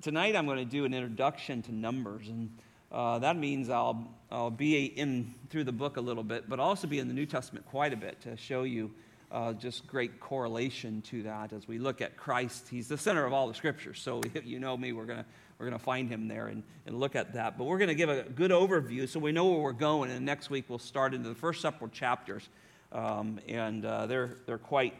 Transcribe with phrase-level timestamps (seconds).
[0.00, 2.56] Tonight I'm going to do an introduction to Numbers, and
[2.92, 6.86] uh, that means I'll, I'll be in through the book a little bit, but also
[6.86, 8.92] be in the New Testament quite a bit to show you
[9.32, 12.68] uh, just great correlation to that as we look at Christ.
[12.68, 14.00] He's the center of all the scriptures.
[14.00, 15.24] So if you know me, we're going to
[15.58, 17.58] we're to find him there and, and look at that.
[17.58, 20.12] But we're going to give a good overview so we know where we're going.
[20.12, 22.48] And next week we'll start into the first several chapters.
[22.92, 24.94] Um, and uh, they're, they're quite,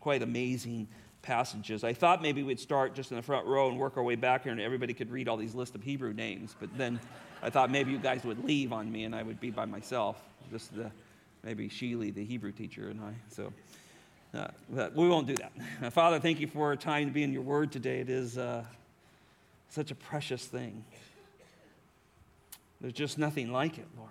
[0.00, 0.88] quite amazing
[1.26, 1.82] passages.
[1.82, 4.44] I thought maybe we'd start just in the front row and work our way back
[4.44, 6.54] here and everybody could read all these lists of Hebrew names.
[6.58, 7.00] But then
[7.42, 10.22] I thought maybe you guys would leave on me and I would be by myself.
[10.52, 10.90] Just the
[11.42, 13.12] maybe Sheely, the Hebrew teacher, and I.
[13.28, 13.52] So,
[14.34, 15.52] uh, we won't do that.
[15.82, 18.00] Uh, Father, thank you for our time to be in your word today.
[18.00, 18.64] It is uh,
[19.68, 20.84] such a precious thing.
[22.80, 24.10] There's just nothing like it, Lord.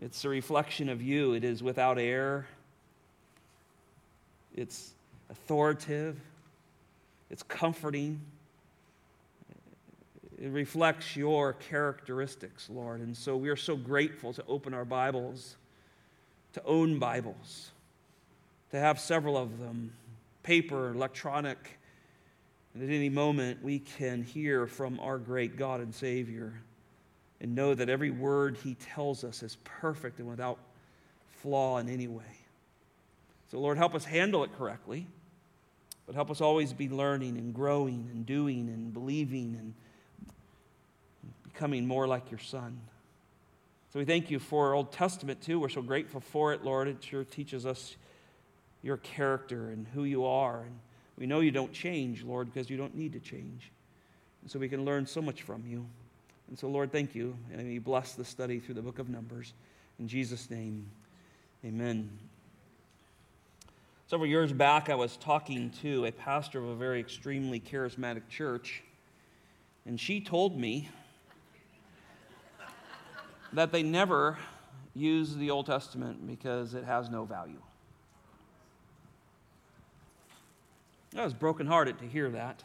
[0.00, 1.34] It's a reflection of you.
[1.34, 2.46] It is without error.
[4.54, 4.92] It's
[5.30, 6.20] authoritative.
[7.30, 8.20] It's comforting.
[10.38, 13.00] It reflects your characteristics, Lord.
[13.00, 15.56] And so we are so grateful to open our Bibles
[16.54, 17.70] to own Bibles,
[18.70, 19.92] to have several of them,
[20.42, 21.78] paper, electronic.
[22.74, 26.52] And at any moment, we can hear from our great God and Savior
[27.40, 30.58] and know that every word He tells us is perfect and without
[31.40, 32.22] flaw in any way.
[33.52, 35.06] So, Lord, help us handle it correctly,
[36.06, 39.74] but help us always be learning and growing and doing and believing and
[41.44, 42.80] becoming more like your Son.
[43.92, 45.60] So we thank you for Old Testament too.
[45.60, 46.88] We're so grateful for it, Lord.
[46.88, 47.96] It sure teaches us
[48.80, 50.62] your character and who you are.
[50.62, 50.80] And
[51.18, 53.70] we know you don't change, Lord, because you don't need to change.
[54.40, 55.84] And so we can learn so much from you.
[56.48, 57.36] And so, Lord, thank you.
[57.52, 59.52] And we bless the study through the book of Numbers.
[59.98, 60.86] In Jesus' name,
[61.66, 62.08] amen.
[64.12, 68.82] Several years back, I was talking to a pastor of a very extremely charismatic church,
[69.86, 70.90] and she told me
[73.54, 74.36] that they never
[74.94, 77.62] use the Old Testament because it has no value.
[81.16, 82.62] I was brokenhearted to hear that.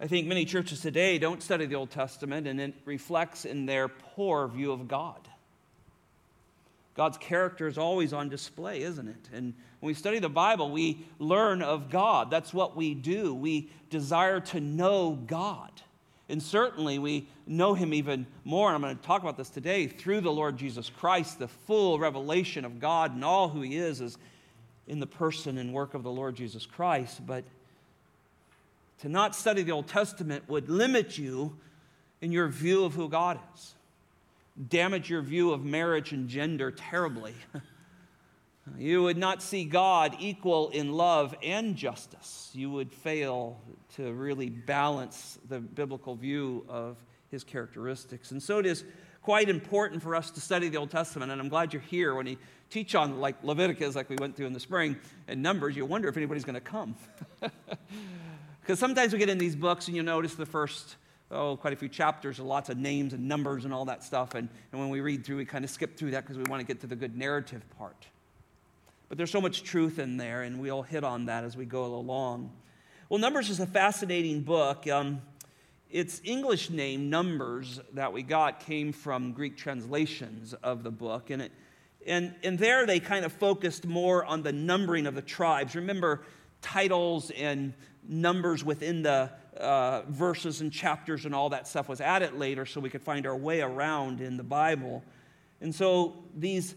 [0.00, 3.86] I think many churches today don't study the Old Testament, and it reflects in their
[3.86, 5.29] poor view of God.
[6.94, 9.28] God's character is always on display, isn't it?
[9.32, 12.30] And when we study the Bible, we learn of God.
[12.30, 13.34] That's what we do.
[13.34, 15.70] We desire to know God.
[16.28, 19.88] And certainly we know him even more, and I'm going to talk about this today,
[19.88, 21.38] through the Lord Jesus Christ.
[21.38, 24.16] The full revelation of God and all who he is is
[24.86, 27.26] in the person and work of the Lord Jesus Christ.
[27.26, 27.44] But
[29.00, 31.56] to not study the Old Testament would limit you
[32.20, 33.74] in your view of who God is,
[34.68, 37.34] damage your view of marriage and gender terribly.
[38.78, 42.50] You would not see God equal in love and justice.
[42.54, 43.60] You would fail
[43.96, 46.96] to really balance the biblical view of
[47.30, 48.30] his characteristics.
[48.30, 48.84] And so it is
[49.22, 51.32] quite important for us to study the Old Testament.
[51.32, 52.38] And I'm glad you're here when he
[52.70, 54.96] teach on like Leviticus, like we went through in the spring,
[55.26, 55.76] and Numbers.
[55.76, 56.94] You wonder if anybody's going to come.
[58.60, 60.94] Because sometimes we get in these books and you notice the first
[61.30, 64.34] oh, quite a few chapters, and lots of names and numbers and all that stuff.
[64.34, 66.60] And, and when we read through, we kind of skip through that because we want
[66.60, 68.06] to get to the good narrative part.
[69.08, 71.84] But there's so much truth in there, and we'll hit on that as we go
[71.84, 72.52] along.
[73.08, 74.86] Well, Numbers is a fascinating book.
[74.88, 75.20] Um,
[75.90, 81.30] its English name, Numbers, that we got came from Greek translations of the book.
[81.30, 81.52] And, it,
[82.06, 85.74] and, and there they kind of focused more on the numbering of the tribes.
[85.74, 86.22] Remember,
[86.62, 87.74] titles and
[88.08, 92.80] numbers within the uh, verses and chapters and all that stuff was added later so
[92.80, 95.02] we could find our way around in the Bible.
[95.60, 96.74] And so these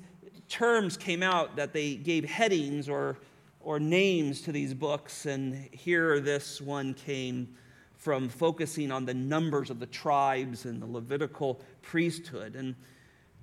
[0.49, 3.17] terms came out that they gave headings or,
[3.61, 7.55] or names to these books, and here this one came
[7.97, 12.55] from focusing on the numbers of the tribes and the Levitical priesthood.
[12.55, 12.75] And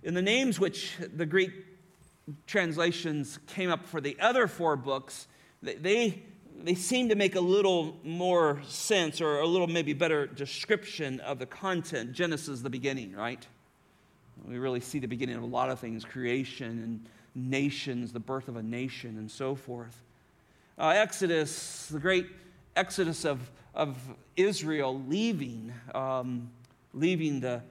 [0.02, 1.52] in the names which the Greek
[2.46, 5.28] translations came up for the other four books,
[5.62, 6.22] they,
[6.64, 11.38] they seem to make a little more sense or a little maybe better description of
[11.38, 12.12] the content.
[12.12, 13.46] Genesis, the beginning, right?
[14.46, 18.48] We really see the beginning of a lot of things creation and nations, the birth
[18.48, 20.02] of a nation, and so forth.
[20.78, 22.26] Uh, Exodus, the great
[22.76, 23.96] exodus of, of
[24.36, 26.50] Israel leaving, um,
[26.94, 27.62] leaving the,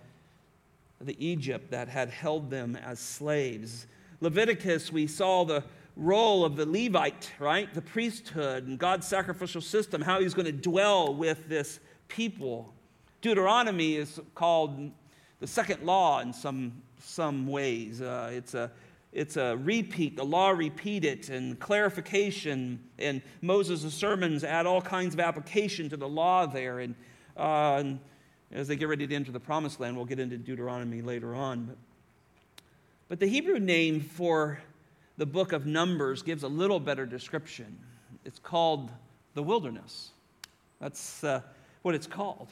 [1.02, 3.88] the Egypt that had held them as slaves.
[4.22, 5.64] Leviticus, we saw the
[6.00, 7.72] role of the Levite, right?
[7.74, 12.74] The priesthood and God's sacrificial system, how he's going to dwell with this people.
[13.22, 14.92] Deuteronomy is called
[15.40, 18.02] the second law in some, some ways.
[18.02, 18.72] Uh, it's a
[19.12, 20.16] it's a repeat.
[20.16, 22.80] The law repeated and clarification.
[23.00, 26.80] And Moses' sermons add all kinds of application to the law there.
[26.80, 26.94] And,
[27.36, 28.00] uh, and
[28.52, 31.66] as they get ready to enter the promised land, we'll get into Deuteronomy later on.
[31.66, 31.78] But,
[33.08, 34.60] but the Hebrew name for
[35.20, 37.78] the book of Numbers gives a little better description.
[38.24, 38.90] It's called
[39.34, 40.12] the wilderness.
[40.80, 41.42] That's uh,
[41.82, 42.48] what it's called.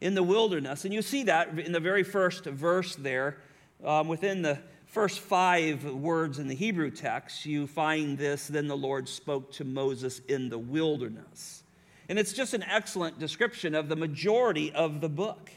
[0.00, 0.84] In the wilderness.
[0.84, 3.38] And you see that in the very first verse there,
[3.84, 8.76] um, within the first five words in the Hebrew text, you find this then the
[8.76, 11.62] Lord spoke to Moses in the wilderness.
[12.08, 15.52] And it's just an excellent description of the majority of the book.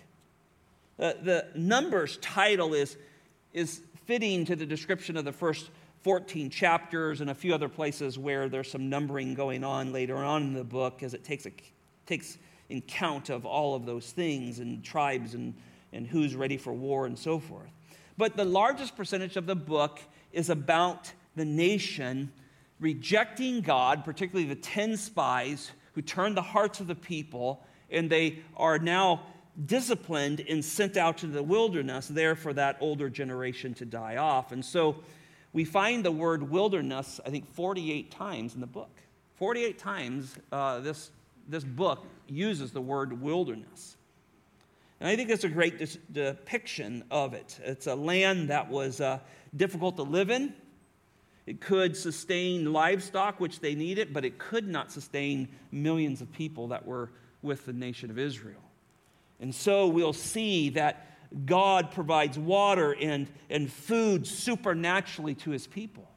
[0.99, 2.97] Uh, the Numbers title is,
[3.51, 5.71] is fitting to the description of the first
[6.03, 10.43] 14 chapters and a few other places where there's some numbering going on later on
[10.43, 11.51] in the book as it takes, a,
[12.05, 12.37] takes
[12.69, 15.53] in count of all of those things and tribes and,
[15.93, 17.69] and who's ready for war and so forth.
[18.17, 19.99] But the largest percentage of the book
[20.31, 22.31] is about the nation
[22.79, 28.39] rejecting God, particularly the 10 spies who turned the hearts of the people, and they
[28.57, 29.21] are now
[29.65, 34.51] disciplined and sent out to the wilderness there for that older generation to die off.
[34.51, 34.95] And so
[35.53, 38.89] we find the word wilderness, I think, 48 times in the book.
[39.35, 41.11] 48 times uh, this,
[41.47, 43.97] this book uses the word wilderness.
[44.99, 47.59] And I think that's a great depiction of it.
[47.63, 49.19] It's a land that was uh,
[49.55, 50.53] difficult to live in.
[51.47, 56.67] It could sustain livestock, which they needed, but it could not sustain millions of people
[56.67, 57.09] that were
[57.41, 58.61] with the nation of Israel.
[59.39, 61.10] And so we'll see that
[61.45, 66.07] God provides water and, and food supernaturally to his people.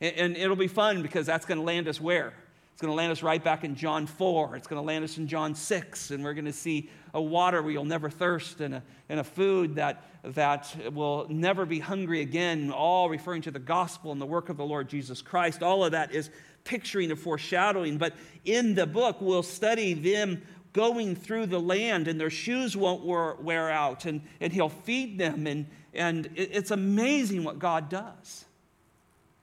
[0.00, 2.32] And, and it'll be fun because that's going to land us where?
[2.80, 4.56] It's going to land us right back in John 4.
[4.56, 6.12] It's going to land us in John 6.
[6.12, 9.24] And we're going to see a water where you'll never thirst and a, and a
[9.24, 14.24] food that, that will never be hungry again, all referring to the gospel and the
[14.24, 15.62] work of the Lord Jesus Christ.
[15.62, 16.30] All of that is
[16.64, 17.98] picturing and foreshadowing.
[17.98, 18.14] But
[18.46, 20.40] in the book, we'll study them
[20.72, 25.18] going through the land and their shoes won't wear, wear out and, and he'll feed
[25.18, 25.46] them.
[25.46, 28.44] And, and it's amazing what God does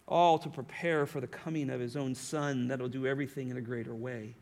[0.08, 3.62] all to prepare for the coming of his own son that'll do everything in a
[3.62, 4.34] greater way.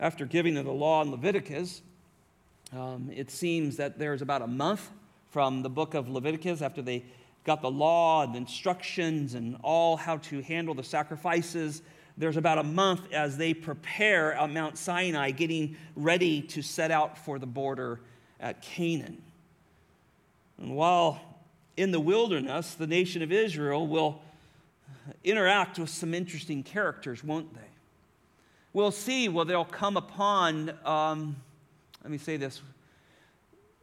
[0.00, 1.82] After giving of the law in Leviticus,
[2.72, 4.90] um, it seems that there's about a month
[5.30, 7.04] from the book of Leviticus after they
[7.44, 11.82] got the law and instructions and all how to handle the sacrifices.
[12.16, 17.18] There's about a month as they prepare at Mount Sinai, getting ready to set out
[17.18, 18.00] for the border
[18.40, 19.22] at Canaan.
[20.58, 21.20] And while
[21.76, 24.22] in the wilderness, the nation of Israel will
[25.24, 27.60] interact with some interesting characters, won't they?
[28.72, 31.36] We'll see, well, they'll come upon, um,
[32.02, 32.60] let me say this,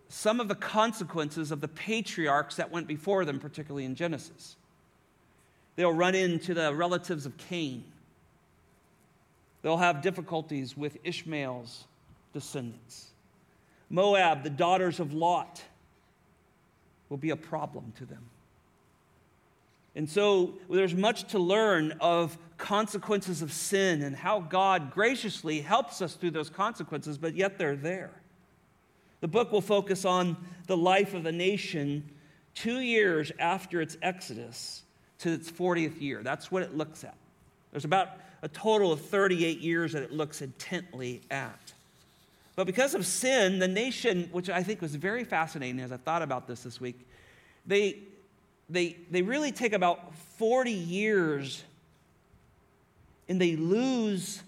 [0.10, 4.56] some of the consequences of the patriarchs that went before them, particularly in Genesis.
[5.76, 7.84] They'll run into the relatives of Cain.
[9.63, 11.86] They'll have difficulties with Ishmael's
[12.33, 13.07] descendants.
[13.89, 15.62] Moab, the daughters of Lot
[17.10, 18.24] will be a problem to them.
[19.95, 26.01] And so there's much to learn of consequences of sin and how God graciously helps
[26.01, 28.12] us through those consequences, but yet they're there.
[29.21, 30.36] The book will focus on
[30.68, 32.10] the life of a nation
[32.55, 34.84] two years after its exodus
[35.20, 36.24] to its 40th year.
[36.24, 37.15] That's what it looks at.
[37.72, 38.10] There's about
[38.44, 41.74] a total of 38 years that it looks intently at.
[42.58, 46.22] But because of sin, the nation, which I think was very fascinating as I thought
[46.22, 47.08] about this this week,
[47.66, 48.00] they,
[48.70, 51.64] they, they really take about 40 years
[53.30, 54.44] and they lose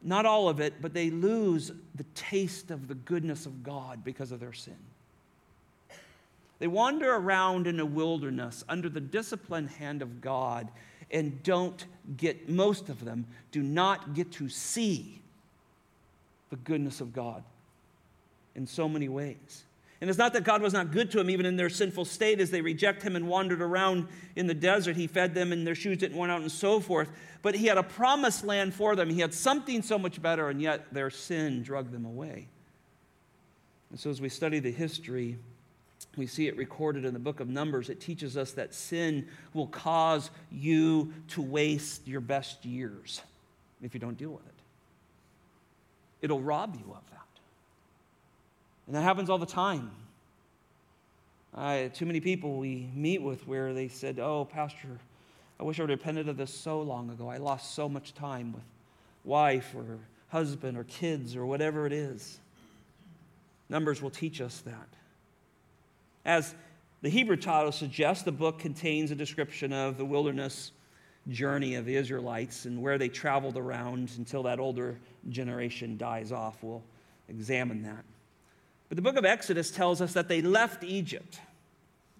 [0.00, 4.30] not all of it, but they lose the taste of the goodness of God because
[4.30, 4.76] of their sin.
[6.60, 10.68] They wander around in a wilderness under the disciplined hand of God
[11.10, 11.84] and don't
[12.16, 15.20] get, most of them do not get to see
[16.50, 17.42] the goodness of God
[18.54, 19.64] in so many ways.
[20.00, 22.40] And it's not that God was not good to them, even in their sinful state,
[22.40, 24.96] as they reject Him and wandered around in the desert.
[24.96, 27.10] He fed them, and their shoes didn't wear out, and so forth.
[27.42, 29.10] But He had a promised land for them.
[29.10, 32.46] He had something so much better, and yet their sin drug them away.
[33.90, 35.36] And so, as we study the history,
[36.18, 37.88] we see it recorded in the book of Numbers.
[37.88, 43.22] It teaches us that sin will cause you to waste your best years
[43.82, 44.58] if you don't deal with it
[46.20, 47.26] it'll rob you of that.
[48.86, 49.90] And that happens all the time.
[51.54, 54.98] too many people we meet with where they said, Oh, Pastor,
[55.60, 57.28] I wish I would have repented of this so long ago.
[57.28, 58.62] I lost so much time with
[59.24, 59.98] wife or
[60.30, 62.38] husband or kids or whatever it is.
[63.68, 64.88] Numbers will teach us that.
[66.24, 66.54] As
[67.00, 70.72] The Hebrew title suggests the book contains a description of the wilderness
[71.28, 74.98] journey of the Israelites and where they traveled around until that older
[75.28, 76.62] generation dies off.
[76.62, 76.82] We'll
[77.28, 78.04] examine that.
[78.88, 81.38] But the book of Exodus tells us that they left Egypt.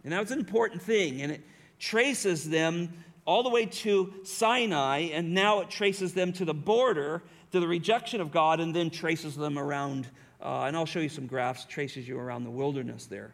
[0.04, 1.22] And that was an important thing.
[1.22, 1.42] And it
[1.78, 2.92] traces them
[3.24, 7.68] all the way to Sinai, and now it traces them to the border, to the
[7.68, 10.06] rejection of God, and then traces them around.
[10.40, 13.32] Uh, and I'll show you some graphs, traces you around the wilderness there.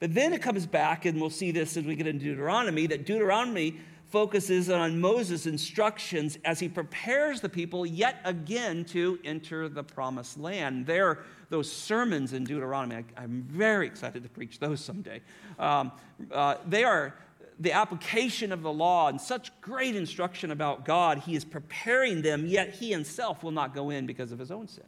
[0.00, 3.06] But then it comes back, and we'll see this as we get into Deuteronomy, that
[3.06, 3.76] Deuteronomy
[4.08, 10.38] focuses on Moses' instructions as he prepares the people yet again to enter the promised
[10.38, 10.86] land.
[10.86, 15.22] There, those sermons in Deuteronomy, I, am very excited to preach those someday.
[15.58, 15.92] Um,
[16.30, 17.14] uh, they are
[17.58, 21.18] the application of the law and such great instruction about God.
[21.18, 24.68] He is preparing them, yet he himself will not go in because of his own
[24.68, 24.84] sin.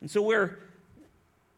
[0.00, 0.58] And so we're,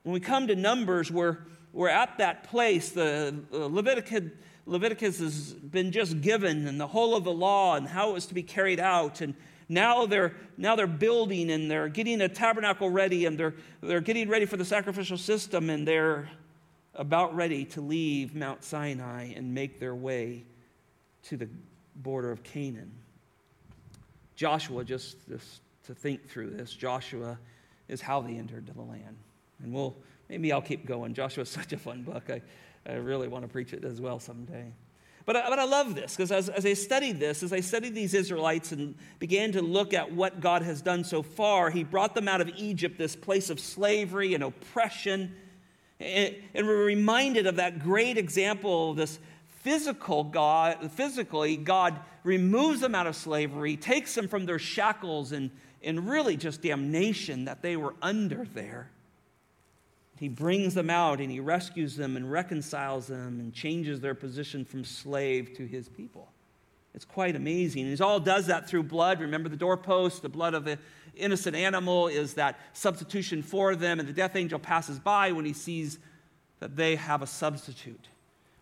[0.05, 1.39] when we come to Numbers, we're,
[1.73, 2.91] we're at that place.
[2.91, 4.31] The Leviticus
[4.67, 8.27] Leviticus has been just given and the whole of the law and how it was
[8.27, 9.21] to be carried out.
[9.21, 9.35] And
[9.69, 14.29] now they're, now they're building and they're getting a tabernacle ready and they're, they're getting
[14.29, 16.31] ready for the sacrificial system and they're
[16.95, 20.45] about ready to leave Mount Sinai and make their way
[21.25, 21.49] to the
[21.97, 22.93] border of Canaan.
[24.37, 27.39] Joshua, just, just to think through this, Joshua
[27.89, 29.17] is how they entered the land.
[29.63, 29.97] And we'll,
[30.29, 31.15] maybe I'll keep going.
[31.15, 32.31] Joshua is such a fun book.
[32.31, 32.43] I,
[32.87, 34.73] I really want to preach it as well someday.
[35.27, 37.95] But I, but I love this because as, as I studied this, as I studied
[37.95, 42.15] these Israelites and began to look at what God has done so far, He brought
[42.15, 45.35] them out of Egypt, this place of slavery and oppression.
[45.99, 49.19] And, and we're reminded of that great example of this
[49.63, 55.51] physical God, physically, God removes them out of slavery, takes them from their shackles and,
[55.83, 58.91] and really just damnation that they were under there.
[60.19, 64.65] He brings them out and he rescues them and reconciles them and changes their position
[64.65, 66.29] from slave to his people.
[66.95, 67.87] It's quite amazing.
[67.87, 69.21] He all does that through blood.
[69.21, 70.79] Remember the doorpost, the blood of the
[71.17, 75.53] innocent animal is that substitution for them, and the death angel passes by when he
[75.53, 75.99] sees
[76.61, 78.09] that they have a substitute.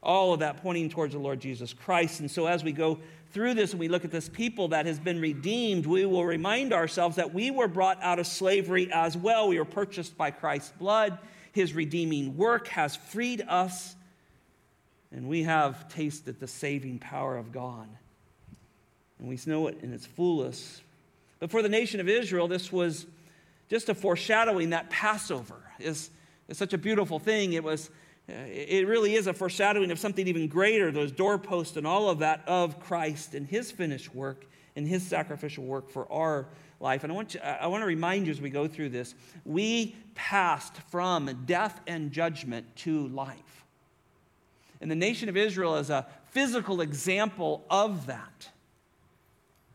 [0.02, 2.20] All of that pointing towards the Lord Jesus Christ.
[2.20, 2.98] And so as we go
[3.32, 6.72] through this and we look at this people that has been redeemed, we will remind
[6.72, 9.48] ourselves that we were brought out of slavery as well.
[9.48, 11.18] We were purchased by Christ's blood.
[11.52, 13.94] His redeeming work has freed us,
[15.10, 17.88] and we have tasted the saving power of God.
[19.18, 20.80] And we know it in its fullness.
[21.38, 23.06] But for the nation of Israel, this was
[23.68, 26.10] just a foreshadowing that Passover is,
[26.48, 27.52] is such a beautiful thing.
[27.52, 27.90] It was
[28.28, 32.20] eh, it really is a foreshadowing of something even greater, those doorposts and all of
[32.20, 36.46] that of Christ and his finished work and his sacrificial work for our
[36.82, 37.04] life.
[37.04, 39.96] And I want, you, I want to remind you as we go through this we
[40.14, 43.64] passed from death and judgment to life.
[44.80, 48.48] And the nation of Israel is a physical example of that.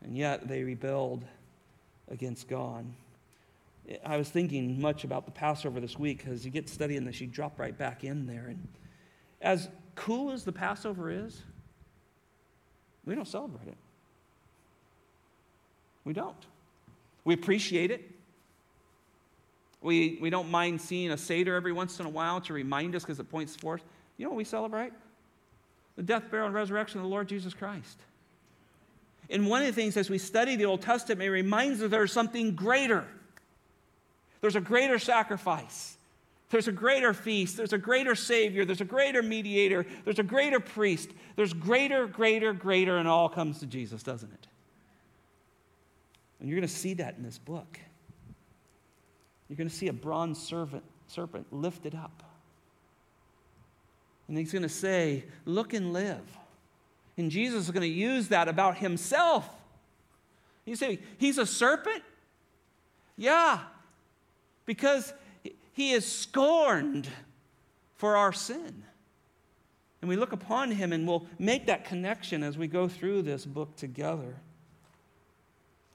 [0.04, 1.24] And yet they rebelled
[2.10, 2.84] against God.
[4.04, 7.26] I was thinking much about the Passover this week because you get studying this, you
[7.26, 8.46] drop right back in there.
[8.48, 8.68] And
[9.40, 11.42] as cool as the Passover is,
[13.06, 13.78] we don't celebrate it.
[16.04, 16.46] We don't.
[17.28, 18.10] We appreciate it.
[19.82, 23.02] We, we don't mind seeing a Seder every once in a while to remind us
[23.02, 23.82] because it points forth.
[24.16, 24.92] You know what we celebrate?
[25.96, 27.98] The death, burial, and resurrection of the Lord Jesus Christ.
[29.28, 32.12] And one of the things as we study the Old Testament, it reminds us there's
[32.12, 33.06] something greater.
[34.40, 35.98] There's a greater sacrifice.
[36.48, 37.58] There's a greater feast.
[37.58, 38.64] There's a greater Savior.
[38.64, 39.84] There's a greater mediator.
[40.06, 41.10] There's a greater priest.
[41.36, 44.47] There's greater, greater, greater, and all comes to Jesus, doesn't it?
[46.40, 47.78] And you're going to see that in this book.
[49.48, 52.22] You're going to see a bronze servant, serpent lifted up.
[54.28, 56.20] And he's going to say, Look and live.
[57.16, 59.48] And Jesus is going to use that about himself.
[60.64, 62.02] You say, He's a serpent?
[63.16, 63.58] Yeah,
[64.66, 65.12] because
[65.72, 67.08] he is scorned
[67.96, 68.84] for our sin.
[70.00, 73.44] And we look upon him and we'll make that connection as we go through this
[73.44, 74.36] book together.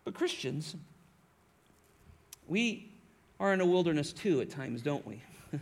[0.03, 0.75] But Christians,
[2.47, 2.91] we
[3.39, 5.21] are in a wilderness too at times, don't we?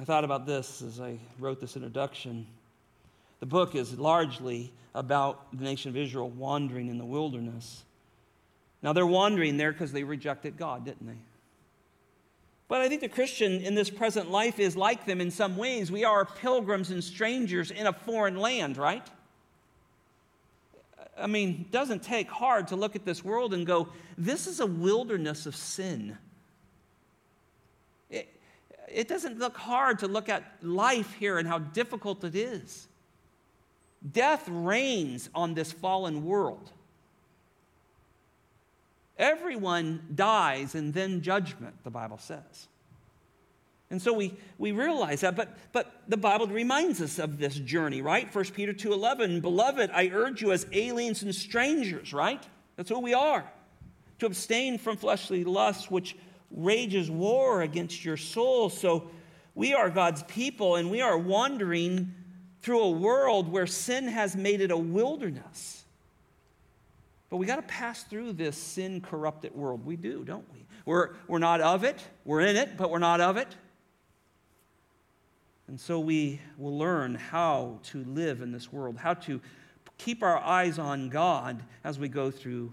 [0.00, 2.46] I thought about this as I wrote this introduction.
[3.40, 7.84] The book is largely about the nation of Israel wandering in the wilderness.
[8.82, 11.18] Now, they're wandering there because they rejected God, didn't they?
[12.68, 15.90] But I think the Christian in this present life is like them in some ways.
[15.90, 19.06] We are pilgrims and strangers in a foreign land, right?
[21.18, 24.60] I mean, it doesn't take hard to look at this world and go, this is
[24.60, 26.18] a wilderness of sin.
[28.10, 28.28] It,
[28.88, 32.86] it doesn't look hard to look at life here and how difficult it is.
[34.12, 36.70] Death reigns on this fallen world.
[39.18, 42.68] Everyone dies and then judgment, the Bible says.
[43.90, 48.02] And so we, we realize that, but, but the Bible reminds us of this journey,
[48.02, 48.32] right?
[48.34, 52.42] 1 Peter 2.11, Beloved, I urge you as aliens and strangers, right?
[52.74, 53.44] That's who we are.
[54.18, 56.16] To abstain from fleshly lusts, which
[56.50, 58.70] rages war against your soul.
[58.70, 59.10] So
[59.54, 62.12] we are God's people, and we are wandering
[62.62, 65.84] through a world where sin has made it a wilderness.
[67.30, 69.84] But we got to pass through this sin corrupted world.
[69.86, 70.66] We do, don't we?
[70.84, 72.00] We're, we're not of it.
[72.24, 73.48] We're in it, but we're not of it.
[75.68, 79.40] And so we will learn how to live in this world, how to
[79.98, 82.72] keep our eyes on God as we go through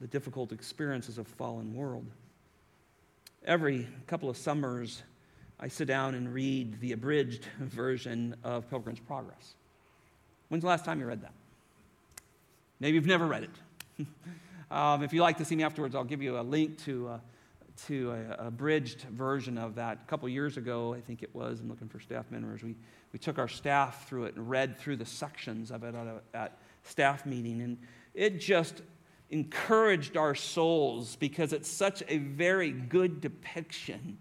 [0.00, 2.06] the difficult experiences of fallen world.
[3.44, 5.02] Every couple of summers,
[5.58, 9.54] I sit down and read the abridged version of Pilgrim's Progress.
[10.48, 11.32] When's the last time you read that?
[12.80, 14.06] Maybe you've never read it.
[14.70, 17.18] um, if you'd like to see me afterwards, I'll give you a link to, uh,
[17.86, 20.00] to a, abridged version of that.
[20.02, 22.76] A couple years ago, I think it was, I'm looking for staff members, we,
[23.12, 26.20] we took our staff through it and read through the sections of it at, a,
[26.34, 27.62] at staff meeting.
[27.62, 27.78] And
[28.14, 28.82] it just
[29.30, 34.18] encouraged our souls because it's such a very good depiction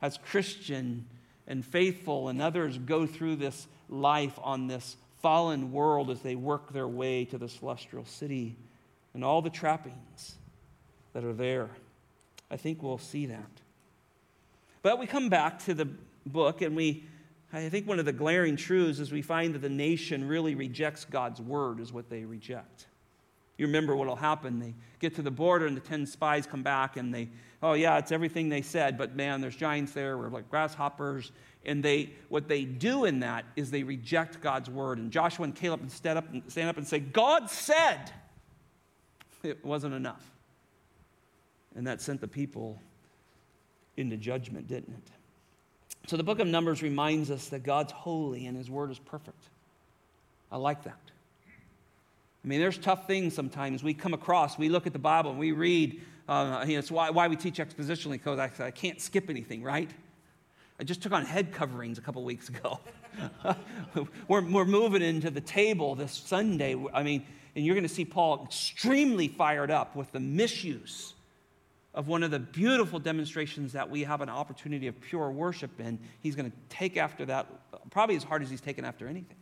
[0.00, 1.06] as Christian
[1.46, 6.72] and faithful and others go through this life on this fallen world as they work
[6.72, 8.56] their way to the celestial city
[9.14, 10.36] and all the trappings
[11.12, 11.70] that are there.
[12.54, 13.50] I think we'll see that.
[14.82, 15.88] But we come back to the
[16.24, 17.02] book, and we,
[17.52, 21.04] I think one of the glaring truths is we find that the nation really rejects
[21.04, 22.86] God's word, is what they reject.
[23.58, 24.60] You remember what will happen.
[24.60, 27.28] They get to the border, and the 10 spies come back, and they,
[27.60, 30.16] oh, yeah, it's everything they said, but man, there's giants there.
[30.16, 31.32] We're like grasshoppers.
[31.64, 34.98] And they, what they do in that is they reject God's word.
[34.98, 38.12] And Joshua and Caleb stand up and, stand up and say, God said.
[39.42, 40.30] It wasn't enough.
[41.74, 42.80] And that sent the people
[43.96, 45.10] into judgment, didn't it?
[46.06, 49.48] So the book of Numbers reminds us that God's holy and his word is perfect.
[50.52, 51.00] I like that.
[52.44, 54.58] I mean, there's tough things sometimes we come across.
[54.58, 56.02] We look at the Bible and we read.
[56.28, 59.62] Uh, you know, it's why, why we teach expositionally because I, I can't skip anything,
[59.62, 59.90] right?
[60.78, 62.80] I just took on head coverings a couple weeks ago.
[64.28, 66.76] we're, we're moving into the table this Sunday.
[66.92, 71.14] I mean, and you're going to see Paul extremely fired up with the misuse
[71.94, 75.98] of one of the beautiful demonstrations that we have an opportunity of pure worship in.
[76.20, 77.46] He's going to take after that
[77.90, 79.36] probably as hard as he's taken after anything.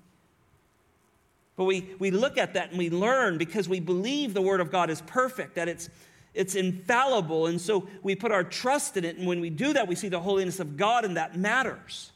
[1.57, 4.71] But we, we look at that and we learn because we believe the Word of
[4.71, 5.89] God is perfect, that it's,
[6.35, 7.47] it's infallible.
[7.47, 9.17] And so we put our trust in it.
[9.17, 12.11] And when we do that, we see the holiness of God, and that matters.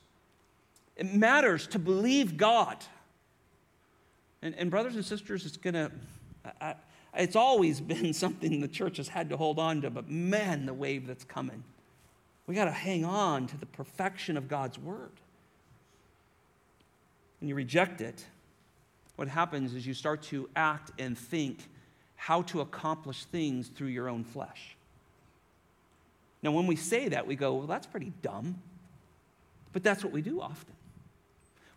[0.96, 2.78] It matters to believe God.
[4.42, 5.90] And, and brothers and sisters, it's going to,
[7.16, 10.74] it's always been something the church has had to hold on to, but man, the
[10.74, 11.64] wave that's coming.
[12.46, 15.10] We got to hang on to the perfection of God's word.
[17.40, 18.24] When you reject it,
[19.16, 21.58] what happens is you start to act and think
[22.14, 24.76] how to accomplish things through your own flesh.
[26.42, 28.62] Now, when we say that, we go, well, that's pretty dumb.
[29.72, 30.75] But that's what we do often.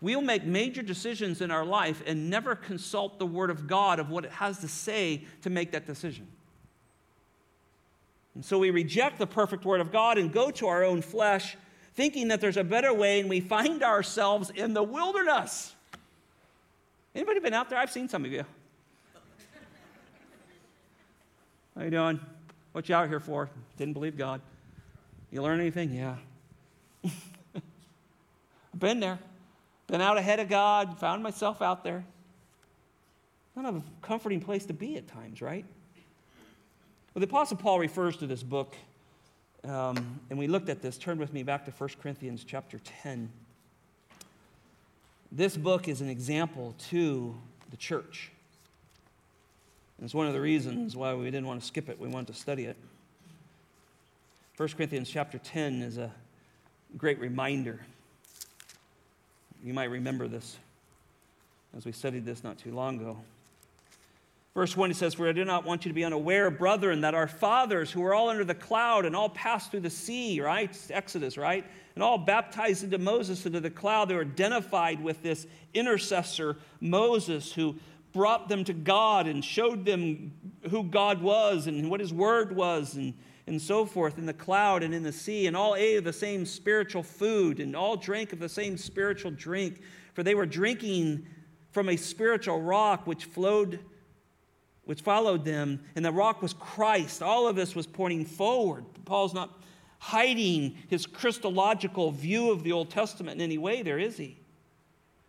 [0.02, 4.10] We'll make major decisions in our life and never consult the Word of God of
[4.10, 6.26] what it has to say to make that decision.
[8.34, 11.58] And so we reject the perfect Word of God and go to our own flesh,
[11.96, 15.76] thinking that there's a better way, and we find ourselves in the wilderness.
[17.14, 17.78] Anybody been out there?
[17.78, 18.46] I've seen some of you.
[21.76, 22.22] How you doing?
[22.72, 23.50] What you out here for?
[23.78, 24.40] Didn't believe God.
[25.32, 25.94] You learn anything?
[25.94, 26.16] Yeah.
[27.04, 29.20] I've been there.
[29.90, 32.06] Been out ahead of God, found myself out there.
[33.56, 35.66] Not a comforting place to be at times, right?
[37.14, 38.76] Well, the Apostle Paul refers to this book,
[39.64, 41.00] um, and we looked at this.
[41.00, 43.32] Turn with me back to 1 Corinthians chapter 10.
[45.32, 47.36] This book is an example to
[47.72, 48.32] the church.
[49.98, 52.00] And it's one of the reasons why we didn't want to skip it.
[52.00, 52.78] We wanted to study it.
[54.56, 56.12] 1 Corinthians chapter 10 is a
[56.96, 57.82] great reminder.
[59.64, 60.58] You might remember this
[61.76, 63.18] as we studied this not too long ago.
[64.56, 67.14] Verse 1, he says, For I do not want you to be unaware, brethren, that
[67.14, 70.76] our fathers who were all under the cloud and all passed through the sea, right?
[70.90, 71.64] Exodus, right?
[71.96, 77.54] And all baptized into Moses into the cloud, they were identified with this intercessor, Moses,
[77.54, 77.76] who
[78.12, 80.34] brought them to God and showed them
[80.70, 83.14] who God was and what his word was and,
[83.50, 86.14] and so forth in the cloud and in the sea, and all ate of the
[86.14, 89.82] same spiritual food, and all drank of the same spiritual drink,
[90.14, 91.26] for they were drinking
[91.72, 93.80] from a spiritual rock which flowed
[94.86, 97.22] which followed them, and the rock was Christ.
[97.22, 98.86] All of this was pointing forward.
[99.06, 99.62] Paul's not
[100.00, 104.40] hiding his Christological view of the Old Testament in any way, there is he.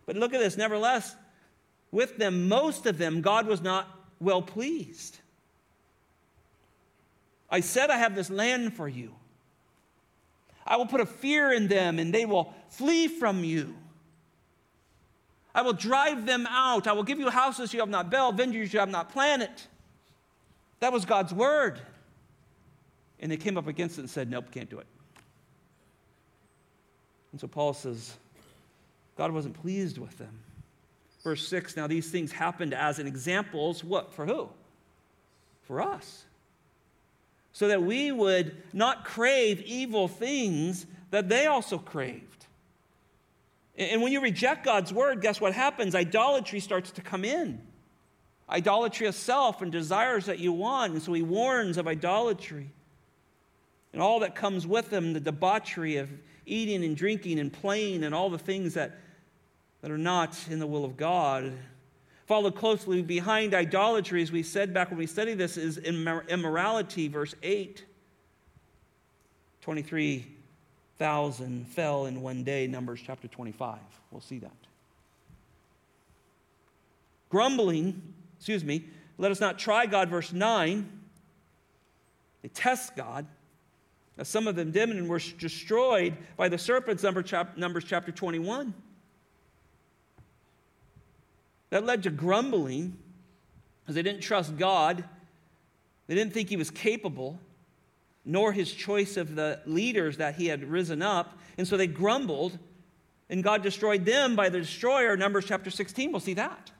[0.07, 1.15] But look at this, nevertheless,
[1.91, 3.87] with them, most of them, God was not
[4.19, 5.19] well pleased.
[7.51, 9.13] I said, I have this land for you.
[10.65, 13.75] I will put a fear in them, and they will flee from you.
[15.53, 16.87] I will drive them out.
[16.87, 19.51] I will give you houses you have not built, vineyards you have not planted.
[20.79, 21.79] That was God's word.
[23.19, 24.87] And they came up against it and said, Nope, can't do it.
[27.33, 28.15] And so Paul says,
[29.17, 30.39] God wasn't pleased with them.
[31.23, 34.13] Verse 6 Now these things happened as an examples, what?
[34.13, 34.49] For who?
[35.63, 36.23] For us.
[37.53, 42.45] So that we would not crave evil things that they also craved.
[43.75, 45.95] And when you reject God's word, guess what happens?
[45.95, 47.61] Idolatry starts to come in.
[48.49, 50.93] Idolatry of self and desires that you want.
[50.93, 52.71] And so he warns of idolatry
[53.93, 56.09] and all that comes with them the debauchery of
[56.45, 58.97] eating and drinking and playing and all the things that,
[59.81, 61.53] that are not in the will of God.
[62.31, 67.35] Followed closely behind idolatry, as we said back when we studied this, is immorality, verse
[67.43, 67.83] 8.
[69.59, 70.25] 23
[70.97, 73.79] thousand fell in one day, Numbers chapter 25.
[74.11, 74.55] We'll see that.
[77.29, 78.01] Grumbling,
[78.37, 78.85] excuse me,
[79.17, 80.89] let us not try God, verse 9.
[82.43, 83.25] They test God.
[84.23, 88.73] Some of them did and were destroyed by the serpents, Numbers chapter 21.
[91.71, 92.97] That led to grumbling
[93.81, 95.03] because they didn't trust God.
[96.07, 97.39] They didn't think he was capable
[98.23, 101.39] nor his choice of the leaders that he had risen up.
[101.57, 102.57] And so they grumbled,
[103.29, 105.17] and God destroyed them by the destroyer.
[105.17, 106.71] Numbers chapter 16, we'll see that.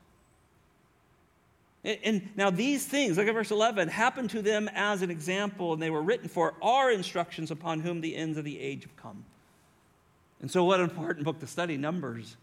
[1.84, 5.82] And now these things, look at verse 11, happened to them as an example, and
[5.82, 9.26] they were written for our instructions upon whom the ends of the age have come.
[10.42, 12.38] And so, what an important book to study, Numbers.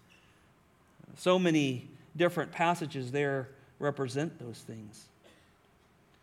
[1.17, 5.07] So many different passages there represent those things.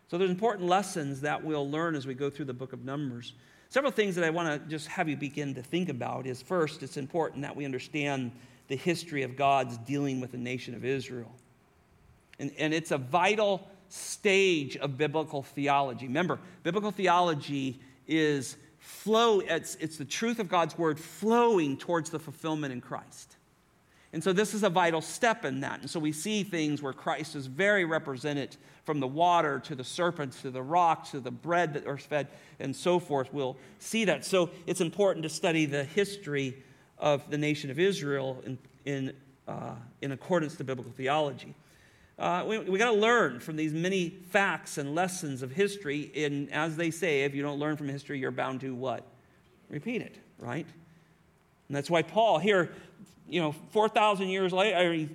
[0.08, 3.32] So there's important lessons that we'll learn as we go through the book of Numbers.
[3.70, 6.84] Several things that I want to just have you begin to think about is first,
[6.84, 8.30] it's important that we understand
[8.68, 11.32] the history of God's dealing with the nation of Israel.
[12.38, 16.06] And, and it's a vital stage of biblical theology.
[16.06, 22.18] Remember, biblical theology is flow, it's, it's the truth of God's word flowing towards the
[22.18, 23.35] fulfillment in Christ.
[24.16, 25.82] And so this is a vital step in that.
[25.82, 29.84] And so we see things where Christ is very represented from the water to the
[29.84, 33.30] serpents to the rocks to the bread that are fed and so forth.
[33.30, 34.24] We'll see that.
[34.24, 36.64] So it's important to study the history
[36.96, 39.12] of the nation of Israel in, in,
[39.46, 41.54] uh, in accordance to biblical theology.
[42.18, 46.10] Uh, we we got to learn from these many facts and lessons of history.
[46.16, 49.04] And as they say, if you don't learn from history, you're bound to what?
[49.68, 50.66] Repeat it, right?
[51.68, 52.72] And that's why Paul here
[53.28, 55.08] you know, 4,000 years later,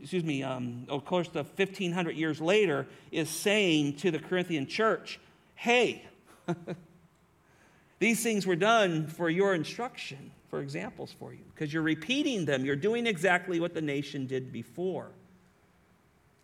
[0.00, 5.20] excuse me, um, of course, the 1,500 years later, is saying to the Corinthian church,
[5.54, 6.04] hey,
[7.98, 12.64] these things were done for your instruction, for examples for you, because you're repeating them.
[12.64, 15.10] You're doing exactly what the nation did before.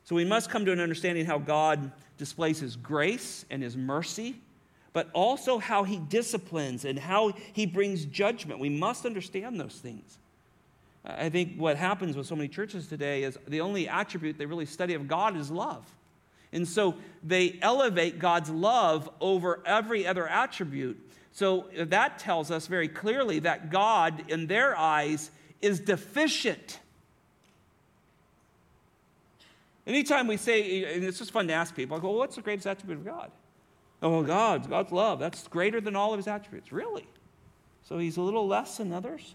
[0.05, 4.37] So we must come to an understanding how God displays his grace and his mercy,
[4.93, 8.61] but also how he disciplines and how he brings judgment.
[8.61, 10.19] We must understand those things.
[11.05, 14.67] I think what happens with so many churches today is the only attribute they really
[14.67, 15.85] study of God is love.
[16.53, 20.99] And so they elevate God's love over every other attribute.
[21.33, 26.79] So that tells us very clearly that God, in their eyes, is deficient.
[29.87, 32.43] Anytime we say, and it's just fun to ask people, I go, well, what's the
[32.43, 33.33] greatest attribute of God?
[34.03, 35.19] Oh, God's, God's love.
[35.19, 36.71] That's greater than all of his attributes.
[36.71, 37.07] Really?
[37.89, 39.35] So he's a little less than others?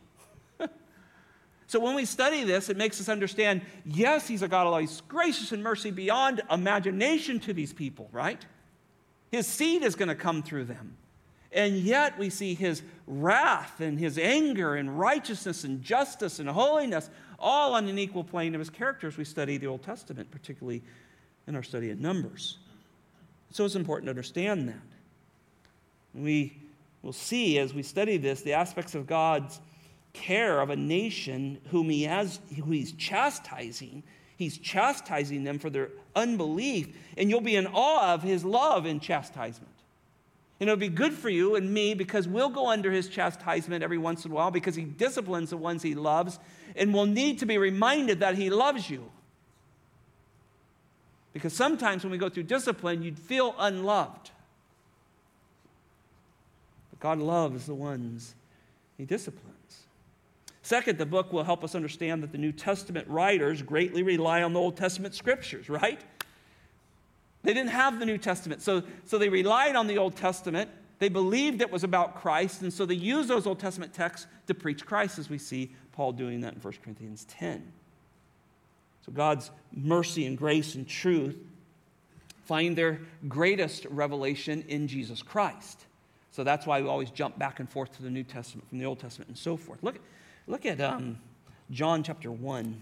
[1.68, 4.80] So when we study this, it makes us understand yes, He's a God of.
[4.80, 8.44] He's gracious and mercy beyond imagination to these people, right?
[9.32, 10.96] His seed is going to come through them.
[11.52, 17.10] And yet we see His wrath and His anger and righteousness and justice and holiness
[17.38, 20.82] all on an equal plane of His character as we study the Old Testament, particularly
[21.48, 22.58] in our study of Numbers.
[23.52, 24.76] So it's important to understand that.
[26.14, 26.58] We
[27.02, 29.60] will see as we study this the aspects of God's
[30.18, 34.04] care of a nation whom he has, who he's chastising.
[34.36, 39.02] He's chastising them for their unbelief, and you'll be in awe of his love and
[39.02, 39.74] chastisement.
[40.60, 43.98] And it'll be good for you and me because we'll go under his chastisement every
[43.98, 46.40] once in a while because he disciplines the ones he loves
[46.76, 49.10] and we'll need to be reminded that he loves you.
[51.34, 54.32] Because sometimes when we go through discipline, you'd feel unloved.
[56.90, 58.34] But God loves the ones
[58.98, 59.87] he disciplines.
[60.68, 64.52] Second, the book will help us understand that the New Testament writers greatly rely on
[64.52, 66.02] the Old Testament scriptures, right?
[67.44, 70.70] They didn't have the New Testament, so, so they relied on the Old Testament.
[71.00, 74.54] They believed it was about Christ, and so they used those Old Testament texts to
[74.54, 77.72] preach Christ, as we see Paul doing that in 1 Corinthians 10.
[79.06, 81.38] So God's mercy and grace and truth
[82.44, 83.00] find their
[83.30, 85.86] greatest revelation in Jesus Christ.
[86.32, 88.86] So that's why we always jump back and forth to the New Testament from the
[88.86, 89.82] Old Testament and so forth.
[89.82, 90.02] Look,
[90.48, 91.20] look at um,
[91.70, 92.82] John chapter 1.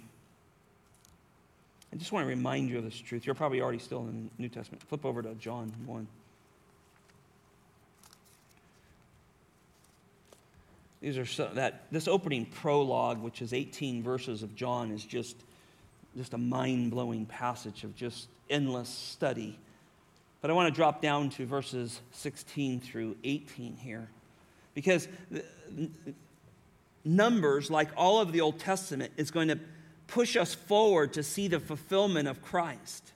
[1.92, 3.26] I just want to remind you of this truth.
[3.26, 4.84] You're probably already still in the New Testament.
[4.84, 6.08] Flip over to John 1.
[11.02, 15.36] These are so, that this opening prologue, which is 18 verses of John, is just,
[16.18, 19.58] just a mind-blowing passage of just endless study.
[20.42, 24.08] But I want to drop down to verses 16 through 18 here.
[24.74, 25.08] Because
[27.06, 29.60] Numbers, like all of the Old Testament, is going to
[30.08, 33.12] push us forward to see the fulfillment of Christ.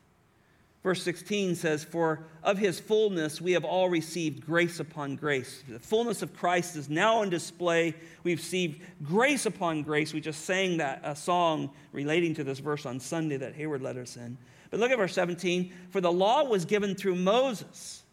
[0.83, 5.63] Verse 16 says, For of his fullness we have all received grace upon grace.
[5.67, 7.95] The fullness of Christ is now on display.
[8.23, 10.13] We've received grace upon grace.
[10.13, 13.97] We just sang that a song relating to this verse on Sunday that Hayward led
[13.97, 14.37] us in.
[14.71, 15.73] But look at verse 17.
[15.89, 18.03] For the law was given through Moses.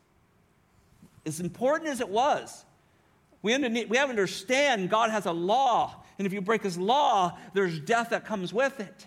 [1.25, 2.65] As important as it was,
[3.47, 7.79] we, have to understand God has a law and if you break his law, there's
[7.79, 9.07] death that comes with it.